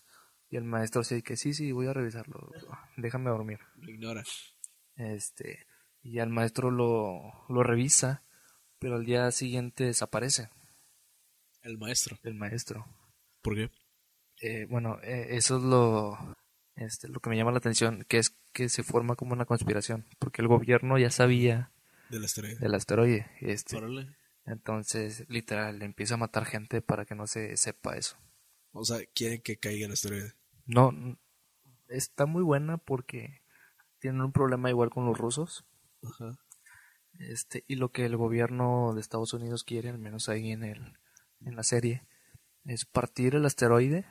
Y 0.51 0.58
el 0.58 0.63
maestro 0.65 1.04
sí 1.04 1.23
que 1.23 1.38
sí, 1.38 1.54
sí, 1.56 1.71
voy 1.71 1.88
a 1.88 1.93
revisarlo. 1.93 2.51
Déjame 2.97 3.32
dormir. 3.32 3.60
Lo 3.78 3.89
ignora. 3.91 4.23
Este, 4.95 5.65
y 6.04 6.19
al 6.19 6.30
maestro 6.30 6.69
lo, 6.69 7.21
lo 7.49 7.63
revisa, 7.63 8.23
pero 8.78 8.95
al 8.95 9.06
día 9.06 9.32
siguiente 9.32 9.86
desaparece 9.86 10.49
El 11.63 11.78
maestro. 11.78 12.17
el 12.23 12.36
maestro. 12.36 12.86
¿Por 13.41 13.56
qué? 13.56 13.71
Eh, 14.41 14.67
bueno, 14.69 14.99
eh, 15.01 15.28
eso 15.32 15.58
es 15.58 15.63
lo, 15.63 16.17
este, 16.75 17.08
lo 17.08 17.19
que 17.21 17.30
me 17.30 17.38
llama 17.38 17.51
la 17.51 17.58
atención, 17.58 18.06
que 18.08 18.17
es 18.19 18.36
que 18.54 18.69
se 18.69 18.84
forma 18.84 19.15
como 19.15 19.34
una 19.34 19.45
conspiración, 19.45 20.06
porque 20.19 20.41
el 20.41 20.47
gobierno 20.47 20.97
ya 20.97 21.10
sabía 21.10 21.71
De 22.10 22.19
la 22.19 22.25
estrella. 22.28 22.60
del 22.60 22.75
asteroide. 22.75 23.32
Este, 23.41 23.78
Órale. 23.78 24.15
Entonces, 24.46 25.26
literal, 25.28 25.82
empieza 25.82 26.16
a 26.16 26.18
matar 26.18 26.46
gente 26.46 26.82
para 26.82 27.06
que 27.06 27.16
no 27.16 27.28
se 27.28 27.58
sepa 27.58 27.98
eso. 27.98 28.18
O 28.72 28.84
sea, 28.84 29.00
quieren 29.14 29.42
que 29.42 29.58
caiga 29.58 29.88
el 29.88 29.94
asteroide. 29.94 30.34
No, 30.66 30.92
está 31.88 32.26
muy 32.26 32.44
buena 32.44 32.78
porque 32.78 33.42
tienen 34.00 34.22
un 34.22 34.32
problema 34.32 34.70
igual 34.70 34.90
con 34.90 35.06
los 35.06 35.18
rusos. 35.18 35.66
Ajá. 36.04 36.38
Este, 37.20 37.64
y 37.68 37.76
lo 37.76 37.92
que 37.92 38.06
el 38.06 38.18
gobierno 38.18 38.94
de 38.94 39.02
Estados 39.02 39.34
Unidos 39.34 39.64
quiere, 39.64 39.90
al 39.90 40.00
menos 40.00 40.30
ahí 40.30 40.52
en 40.52 40.64
el, 40.64 40.98
en 41.42 41.56
la 41.56 41.64
serie, 41.64 42.06
es 42.66 42.86
partir 42.86 43.36
el 43.36 43.46
asteroide 43.46 44.06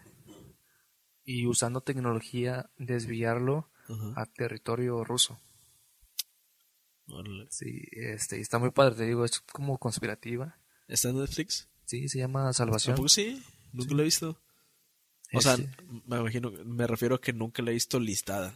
y 1.22 1.46
usando 1.46 1.82
tecnología 1.82 2.70
desviarlo 2.76 3.70
Ajá. 3.88 4.22
a 4.22 4.26
territorio 4.26 5.04
ruso. 5.04 5.38
Sí, 7.50 7.82
este, 7.92 8.38
y 8.38 8.40
está 8.40 8.58
muy 8.58 8.70
padre, 8.70 8.94
te 8.96 9.04
digo, 9.06 9.24
es 9.24 9.40
como 9.40 9.78
conspirativa. 9.78 10.56
¿Está 10.88 11.10
en 11.10 11.18
Netflix? 11.20 11.68
Sí, 11.84 12.08
se 12.08 12.18
llama 12.18 12.52
Salvación. 12.52 12.94
¿Tampoco 12.94 13.08
sí? 13.08 13.42
Nunca 13.72 13.94
la 13.94 14.02
he 14.02 14.04
visto. 14.04 14.40
O 15.32 15.40
sea, 15.40 15.54
Este, 15.54 15.68
me 16.06 16.18
imagino, 16.18 16.50
me 16.64 16.86
refiero 16.86 17.16
a 17.16 17.20
que 17.20 17.32
nunca 17.32 17.62
la 17.62 17.70
he 17.70 17.74
visto 17.74 17.98
listada. 18.00 18.54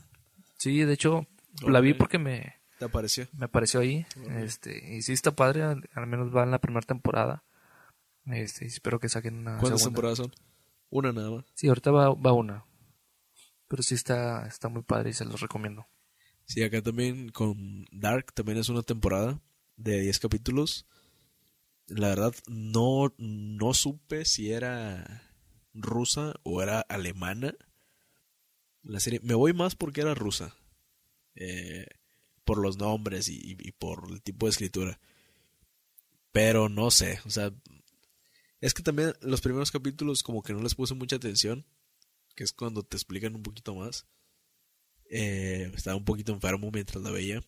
sí, 0.56 0.80
de 0.80 0.92
hecho, 0.92 1.26
la 1.66 1.80
vi 1.80 1.92
porque 1.94 2.18
me, 2.18 2.54
¿Te 2.78 2.84
apareció? 2.86 3.26
me 3.32 3.46
apareció 3.46 3.80
ahí. 3.80 4.06
Este, 4.36 4.96
y 4.96 5.02
sí 5.02 5.12
está 5.12 5.32
padre, 5.32 5.62
al, 5.62 5.88
al 5.94 6.06
menos 6.06 6.34
va 6.34 6.44
en 6.44 6.50
la 6.50 6.60
primera 6.60 6.86
temporada. 6.86 7.44
Este, 8.26 8.64
y 8.64 8.68
espero 8.68 8.98
que 9.00 9.08
saquen 9.08 9.34
una 9.38 9.58
¿Cuántas 9.58 9.80
segunda. 9.80 9.84
temporadas 9.96 10.18
son? 10.18 10.34
Una 10.90 11.12
nada 11.12 11.30
más. 11.30 11.44
Sí, 11.54 11.68
ahorita 11.68 11.90
va, 11.90 12.14
va 12.14 12.32
una. 12.32 12.64
Pero 13.68 13.82
sí 13.82 13.94
está, 13.94 14.46
está 14.46 14.68
muy 14.68 14.82
padre 14.82 15.10
y 15.10 15.12
se 15.14 15.24
los 15.26 15.40
recomiendo. 15.40 15.86
Sí, 16.48 16.62
acá 16.62 16.82
también 16.82 17.28
con 17.28 17.86
Dark 17.92 18.32
también 18.32 18.58
es 18.58 18.68
una 18.70 18.82
temporada 18.82 19.40
de 19.76 20.00
10 20.00 20.18
capítulos. 20.18 20.86
La 21.88 22.08
verdad, 22.08 22.34
no, 22.48 23.14
no 23.18 23.74
supe 23.74 24.24
si 24.24 24.52
era 24.52 25.22
rusa 25.74 26.34
o 26.44 26.62
era 26.62 26.80
alemana. 26.82 27.54
La 28.82 28.98
serie, 29.00 29.20
me 29.22 29.34
voy 29.34 29.52
más 29.52 29.76
porque 29.76 30.00
era 30.00 30.14
rusa. 30.14 30.56
Eh, 31.36 31.86
por 32.44 32.58
los 32.58 32.78
nombres 32.78 33.28
y, 33.28 33.56
y 33.58 33.72
por 33.72 34.10
el 34.10 34.22
tipo 34.22 34.46
de 34.46 34.50
escritura. 34.50 35.00
Pero 36.32 36.68
no 36.68 36.90
sé, 36.90 37.20
o 37.26 37.30
sea, 37.30 37.52
es 38.60 38.74
que 38.74 38.82
también 38.82 39.14
los 39.20 39.40
primeros 39.40 39.70
capítulos 39.70 40.22
como 40.22 40.42
que 40.42 40.52
no 40.52 40.62
les 40.62 40.74
puse 40.74 40.94
mucha 40.94 41.16
atención, 41.16 41.66
que 42.34 42.44
es 42.44 42.52
cuando 42.52 42.82
te 42.82 42.96
explican 42.96 43.34
un 43.36 43.42
poquito 43.42 43.74
más. 43.74 44.06
Eh, 45.10 45.70
estaba 45.74 45.96
un 45.96 46.04
poquito 46.04 46.32
enfermo 46.32 46.70
mientras 46.72 47.02
la 47.02 47.10
veía. 47.10 47.42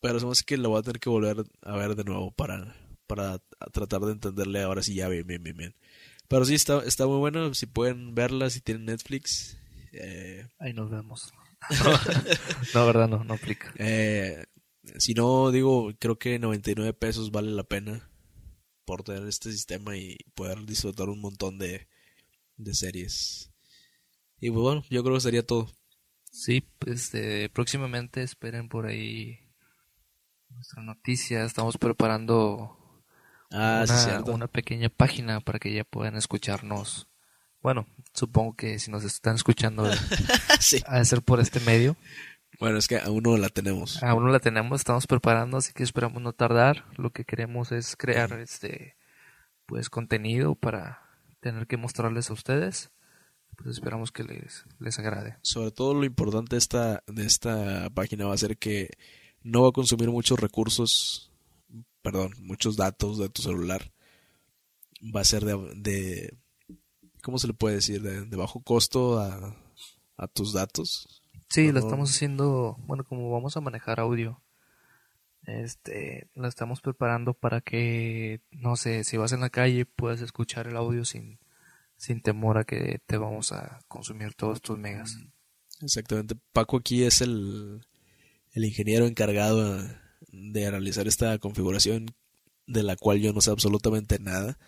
Pero 0.00 0.20
me 0.20 0.30
hace 0.32 0.44
que 0.44 0.56
la 0.56 0.68
voy 0.68 0.78
a 0.78 0.82
tener 0.82 1.00
que 1.00 1.10
volver 1.10 1.44
a 1.62 1.76
ver 1.76 1.96
de 1.96 2.04
nuevo 2.04 2.30
para, 2.32 2.76
para 3.06 3.38
tratar 3.72 4.00
de 4.02 4.12
entenderle 4.12 4.62
ahora 4.62 4.82
sí 4.82 4.94
ya 4.94 5.08
bien, 5.08 5.26
bien, 5.26 5.42
bien, 5.42 5.56
bien. 5.56 5.76
Pero 6.28 6.44
sí, 6.44 6.54
está, 6.54 6.82
está 6.84 7.06
muy 7.06 7.18
bueno. 7.18 7.52
Si 7.54 7.66
pueden 7.66 8.14
verla, 8.14 8.50
si 8.50 8.60
tienen 8.60 8.86
Netflix. 8.86 9.58
Eh, 9.92 10.46
Ahí 10.58 10.72
nos 10.72 10.90
vemos. 10.90 11.32
no, 12.74 12.86
verdad, 12.86 13.08
no, 13.08 13.24
no 13.24 13.34
aplica. 13.34 13.72
eh, 13.78 14.44
si 14.98 15.14
no, 15.14 15.50
digo, 15.52 15.92
creo 15.98 16.18
que 16.18 16.38
99 16.38 16.92
pesos 16.94 17.30
vale 17.30 17.50
la 17.52 17.64
pena 17.64 18.10
por 18.84 19.02
tener 19.04 19.26
este 19.28 19.52
sistema 19.52 19.96
y 19.96 20.16
poder 20.34 20.64
disfrutar 20.66 21.08
un 21.08 21.20
montón 21.20 21.58
de, 21.58 21.88
de 22.56 22.74
series. 22.74 23.52
Y 24.40 24.50
pues 24.50 24.60
bueno, 24.62 24.84
yo 24.90 25.02
creo 25.04 25.14
que 25.14 25.20
sería 25.20 25.46
todo. 25.46 25.70
Sí, 26.32 26.66
este, 26.86 27.48
próximamente 27.50 28.22
esperen 28.22 28.68
por 28.68 28.86
ahí 28.86 29.38
nuestra 30.48 30.82
noticia. 30.82 31.44
Estamos 31.44 31.78
preparando 31.78 32.78
Ah, 33.54 33.84
una 34.26 34.48
pequeña 34.48 34.88
página 34.88 35.40
para 35.40 35.58
que 35.58 35.72
ya 35.72 35.84
puedan 35.84 36.16
escucharnos. 36.16 37.06
Bueno, 37.60 37.86
supongo 38.14 38.56
que 38.56 38.78
si 38.78 38.90
nos 38.90 39.04
están 39.04 39.36
escuchando 39.36 39.84
sí. 40.60 40.82
ha 40.86 40.98
de 40.98 41.04
ser 41.04 41.22
por 41.22 41.38
este 41.38 41.60
medio. 41.60 41.96
Bueno, 42.58 42.78
es 42.78 42.88
que 42.88 42.98
aún 42.98 43.22
no 43.22 43.36
la 43.36 43.50
tenemos. 43.50 44.02
Aún 44.02 44.24
no 44.24 44.30
la 44.30 44.40
tenemos, 44.40 44.80
estamos 44.80 45.06
preparando, 45.06 45.58
así 45.58 45.72
que 45.72 45.82
esperamos 45.82 46.22
no 46.22 46.32
tardar. 46.32 46.86
Lo 46.96 47.10
que 47.10 47.24
queremos 47.24 47.72
es 47.72 47.94
crear 47.96 48.32
este 48.40 48.96
pues 49.66 49.90
contenido 49.90 50.54
para 50.54 51.02
tener 51.40 51.66
que 51.66 51.76
mostrarles 51.76 52.30
a 52.30 52.32
ustedes. 52.32 52.90
Pues 53.56 53.76
esperamos 53.76 54.10
que 54.10 54.24
les, 54.24 54.64
les 54.78 54.98
agrade. 54.98 55.36
Sobre 55.42 55.70
todo 55.70 55.94
lo 55.94 56.04
importante 56.04 56.56
de 56.56 56.58
esta, 56.58 57.02
de 57.06 57.26
esta 57.26 57.90
página 57.90 58.26
va 58.26 58.34
a 58.34 58.38
ser 58.38 58.56
que 58.56 58.90
no 59.42 59.62
va 59.62 59.68
a 59.68 59.72
consumir 59.72 60.10
muchos 60.10 60.38
recursos, 60.40 61.30
perdón, 62.02 62.32
muchos 62.40 62.76
datos 62.76 63.18
de 63.18 63.28
tu 63.28 63.42
celular. 63.42 63.92
Va 65.14 65.20
a 65.20 65.24
ser 65.24 65.44
de, 65.44 65.56
de 65.76 66.38
¿cómo 67.22 67.38
se 67.38 67.46
le 67.46 67.54
puede 67.54 67.76
decir? 67.76 68.02
De, 68.02 68.24
de 68.24 68.36
bajo 68.36 68.62
costo 68.62 69.18
a, 69.18 69.56
a 70.16 70.28
tus 70.28 70.52
datos. 70.52 71.22
Sí, 71.48 71.70
lo 71.70 71.80
estamos 71.80 72.10
haciendo, 72.10 72.76
bueno, 72.86 73.04
como 73.04 73.30
vamos 73.30 73.56
a 73.58 73.60
manejar 73.60 74.00
audio, 74.00 74.42
este, 75.44 76.30
lo 76.34 76.48
estamos 76.48 76.80
preparando 76.80 77.34
para 77.34 77.60
que, 77.60 78.40
no 78.52 78.76
sé, 78.76 79.04
si 79.04 79.18
vas 79.18 79.32
en 79.32 79.40
la 79.40 79.50
calle 79.50 79.84
puedas 79.84 80.22
escuchar 80.22 80.66
el 80.66 80.76
audio 80.76 81.04
sin, 81.04 81.38
sin 82.02 82.20
temor 82.20 82.58
a 82.58 82.64
que 82.64 82.98
te 83.06 83.16
vamos 83.16 83.52
a 83.52 83.78
consumir 83.86 84.34
todos 84.34 84.60
tus 84.60 84.76
megas. 84.76 85.18
Exactamente. 85.80 86.34
Paco 86.52 86.78
aquí 86.78 87.04
es 87.04 87.20
el, 87.20 87.86
el 88.54 88.64
ingeniero 88.64 89.06
encargado 89.06 89.78
de 90.32 90.68
realizar 90.68 91.06
esta 91.06 91.38
configuración 91.38 92.06
de 92.66 92.82
la 92.82 92.96
cual 92.96 93.20
yo 93.20 93.32
no 93.32 93.40
sé 93.40 93.52
absolutamente 93.52 94.18
nada. 94.18 94.58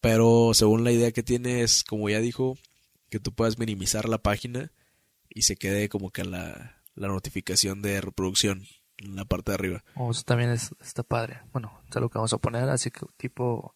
Pero 0.00 0.54
según 0.54 0.84
la 0.84 0.92
idea 0.92 1.10
que 1.10 1.24
tiene 1.24 1.62
es, 1.62 1.82
como 1.82 2.08
ya 2.08 2.20
dijo, 2.20 2.56
que 3.10 3.18
tú 3.18 3.32
puedas 3.34 3.58
minimizar 3.58 4.08
la 4.08 4.18
página 4.18 4.70
y 5.28 5.42
se 5.42 5.56
quede 5.56 5.88
como 5.88 6.12
que 6.12 6.22
la, 6.22 6.80
la 6.94 7.08
notificación 7.08 7.82
de 7.82 8.00
reproducción 8.00 8.62
en 8.98 9.16
la 9.16 9.24
parte 9.24 9.50
de 9.50 9.56
arriba. 9.56 9.84
Oh, 9.96 10.12
eso 10.12 10.22
también 10.22 10.50
es, 10.50 10.70
está 10.80 11.02
padre. 11.02 11.40
Bueno, 11.52 11.82
es 11.88 11.96
lo 11.96 12.08
que 12.08 12.18
vamos 12.18 12.32
a 12.32 12.38
poner, 12.38 12.68
así 12.68 12.92
que 12.92 13.00
tipo, 13.16 13.74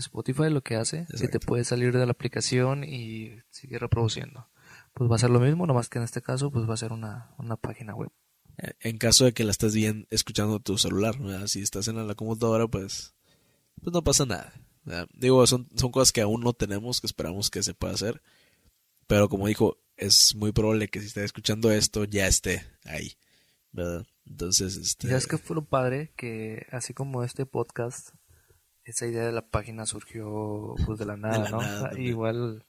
Spotify 0.00 0.50
lo 0.50 0.62
que 0.62 0.76
hace, 0.76 1.06
si 1.06 1.18
te 1.18 1.24
Exacto. 1.26 1.46
puede 1.46 1.64
salir 1.64 1.96
de 1.96 2.04
la 2.04 2.12
aplicación 2.12 2.84
y 2.84 3.32
sigue 3.50 3.78
reproduciendo. 3.78 4.48
Pues 4.92 5.10
va 5.10 5.16
a 5.16 5.18
ser 5.18 5.30
lo 5.30 5.40
mismo, 5.40 5.66
nomás 5.66 5.88
que 5.88 5.98
en 5.98 6.04
este 6.04 6.22
caso 6.22 6.50
pues 6.50 6.68
va 6.68 6.74
a 6.74 6.78
ser 6.78 6.92
una, 6.92 7.34
una 7.38 7.56
página 7.56 7.94
web. 7.94 8.10
Eh, 8.58 8.72
En 8.80 8.98
caso 8.98 9.24
de 9.24 9.32
que 9.32 9.44
la 9.44 9.50
estés 9.50 9.74
bien 9.74 10.06
escuchando 10.10 10.60
tu 10.60 10.78
celular, 10.78 11.18
¿verdad? 11.18 11.46
si 11.46 11.62
estás 11.62 11.88
en 11.88 12.06
la 12.06 12.14
computadora, 12.14 12.66
pues, 12.68 13.14
pues 13.82 13.92
no 13.92 14.02
pasa 14.02 14.24
nada. 14.26 14.52
¿verdad? 14.84 15.08
Digo, 15.14 15.46
son, 15.46 15.68
son 15.74 15.90
cosas 15.90 16.12
que 16.12 16.20
aún 16.20 16.42
no 16.42 16.52
tenemos, 16.52 17.00
que 17.00 17.06
esperamos 17.06 17.50
que 17.50 17.62
se 17.62 17.74
pueda 17.74 17.94
hacer. 17.94 18.22
Pero 19.06 19.28
como 19.28 19.46
dijo, 19.48 19.78
es 19.96 20.34
muy 20.34 20.52
probable 20.52 20.88
que 20.88 21.00
si 21.00 21.06
estás 21.06 21.24
escuchando 21.24 21.70
esto 21.70 22.04
ya 22.04 22.26
esté 22.26 22.64
ahí. 22.84 23.14
¿verdad? 23.72 24.06
Entonces, 24.26 24.76
este... 24.76 25.06
¿Y 25.08 25.10
sabes 25.10 25.26
qué 25.26 25.36
fue 25.38 25.56
lo 25.56 25.64
padre? 25.64 26.12
Que 26.16 26.66
así 26.70 26.94
como 26.94 27.24
este 27.24 27.44
podcast, 27.44 28.10
esa 28.84 29.06
idea 29.06 29.24
de 29.24 29.32
la 29.32 29.46
página 29.46 29.86
surgió 29.86 30.74
pues 30.86 30.98
de 30.98 31.06
la 31.06 31.16
nada, 31.16 31.38
la 31.38 31.50
¿no? 31.50 31.60
nada. 31.60 31.98
Igual, 31.98 32.64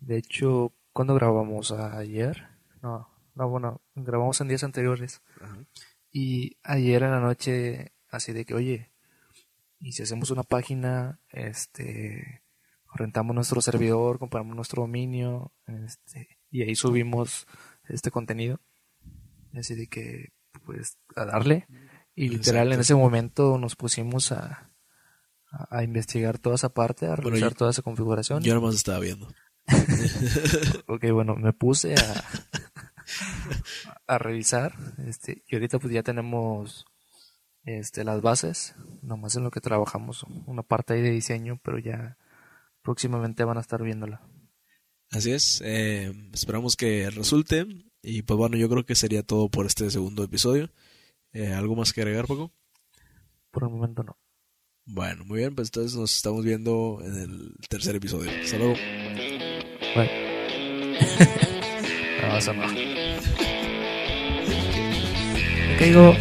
de 0.00 0.16
hecho, 0.16 0.72
¿cuándo 0.92 1.14
grabamos? 1.14 1.72
¿Ayer? 1.72 2.48
No, 2.82 3.08
no, 3.34 3.48
bueno, 3.48 3.80
grabamos 3.94 4.40
en 4.40 4.48
días 4.48 4.64
anteriores. 4.64 5.22
Ajá. 5.40 5.58
Y 6.12 6.56
ayer 6.62 7.02
en 7.02 7.10
la 7.12 7.20
noche, 7.20 7.92
así 8.08 8.32
de 8.32 8.44
que, 8.44 8.54
oye, 8.54 8.90
y 9.78 9.92
si 9.92 10.02
hacemos 10.02 10.30
una 10.30 10.42
página, 10.42 11.20
este, 11.30 12.42
rentamos 12.92 13.34
nuestro 13.34 13.60
servidor, 13.60 14.18
compramos 14.18 14.56
nuestro 14.56 14.82
dominio, 14.82 15.52
este, 15.66 16.38
y 16.50 16.62
ahí 16.62 16.74
subimos 16.74 17.46
este 17.88 18.10
contenido. 18.10 18.60
Así 19.54 19.74
de 19.74 19.86
que, 19.86 20.32
pues, 20.64 20.98
a 21.16 21.24
darle. 21.24 21.66
Y 22.14 22.28
literal, 22.28 22.68
en 22.68 22.72
Exacto. 22.74 22.80
ese 22.82 22.94
momento 22.94 23.58
nos 23.58 23.76
pusimos 23.76 24.32
a, 24.32 24.69
a, 25.50 25.82
investigar 25.82 26.38
toda 26.38 26.54
esa 26.56 26.68
parte, 26.70 27.06
a 27.06 27.16
revisar 27.16 27.54
toda 27.54 27.70
esa 27.70 27.82
configuración. 27.82 28.42
Yo 28.42 28.54
nomás 28.54 28.74
estaba 28.74 29.00
viendo. 29.00 29.28
Ok, 30.86 31.04
bueno, 31.12 31.36
me 31.36 31.52
puse 31.52 31.94
a, 31.94 32.24
a 34.06 34.18
revisar, 34.18 34.74
este, 35.06 35.44
y 35.46 35.54
ahorita 35.54 35.78
pues 35.78 35.92
ya 35.92 36.02
tenemos 36.02 36.84
este, 37.64 38.04
las 38.04 38.20
bases, 38.20 38.74
nomás 39.02 39.36
en 39.36 39.44
lo 39.44 39.50
que 39.50 39.60
trabajamos, 39.60 40.24
una 40.46 40.62
parte 40.62 40.94
ahí 40.94 41.02
de 41.02 41.10
diseño, 41.10 41.60
pero 41.62 41.78
ya 41.78 42.16
próximamente 42.82 43.44
van 43.44 43.58
a 43.58 43.60
estar 43.60 43.82
viéndola. 43.82 44.22
Así 45.10 45.32
es, 45.32 45.60
eh, 45.64 46.12
esperamos 46.32 46.76
que 46.76 47.10
resulte. 47.10 47.66
Y 48.02 48.22
pues 48.22 48.38
bueno, 48.38 48.56
yo 48.56 48.68
creo 48.68 48.86
que 48.86 48.94
sería 48.94 49.22
todo 49.22 49.50
por 49.50 49.66
este 49.66 49.90
segundo 49.90 50.24
episodio. 50.24 50.70
Eh, 51.32 51.52
¿Algo 51.52 51.76
más 51.76 51.92
que 51.92 52.00
agregar, 52.00 52.26
Paco? 52.26 52.52
Por 53.50 53.64
el 53.64 53.70
momento 53.70 54.02
no. 54.02 54.16
Bueno, 54.86 55.24
muy 55.24 55.38
bien, 55.38 55.54
pues 55.54 55.68
entonces 55.68 55.96
nos 55.98 56.14
estamos 56.16 56.44
viendo 56.44 57.00
en 57.04 57.14
el 57.16 57.54
tercer 57.68 57.96
episodio. 57.96 58.30
Hasta 58.42 58.58
luego. 58.58 58.74
Bye. 59.94 60.10
no, 62.22 62.36
eso 62.36 62.52
no. 62.54 62.66
Caigo. 65.78 66.14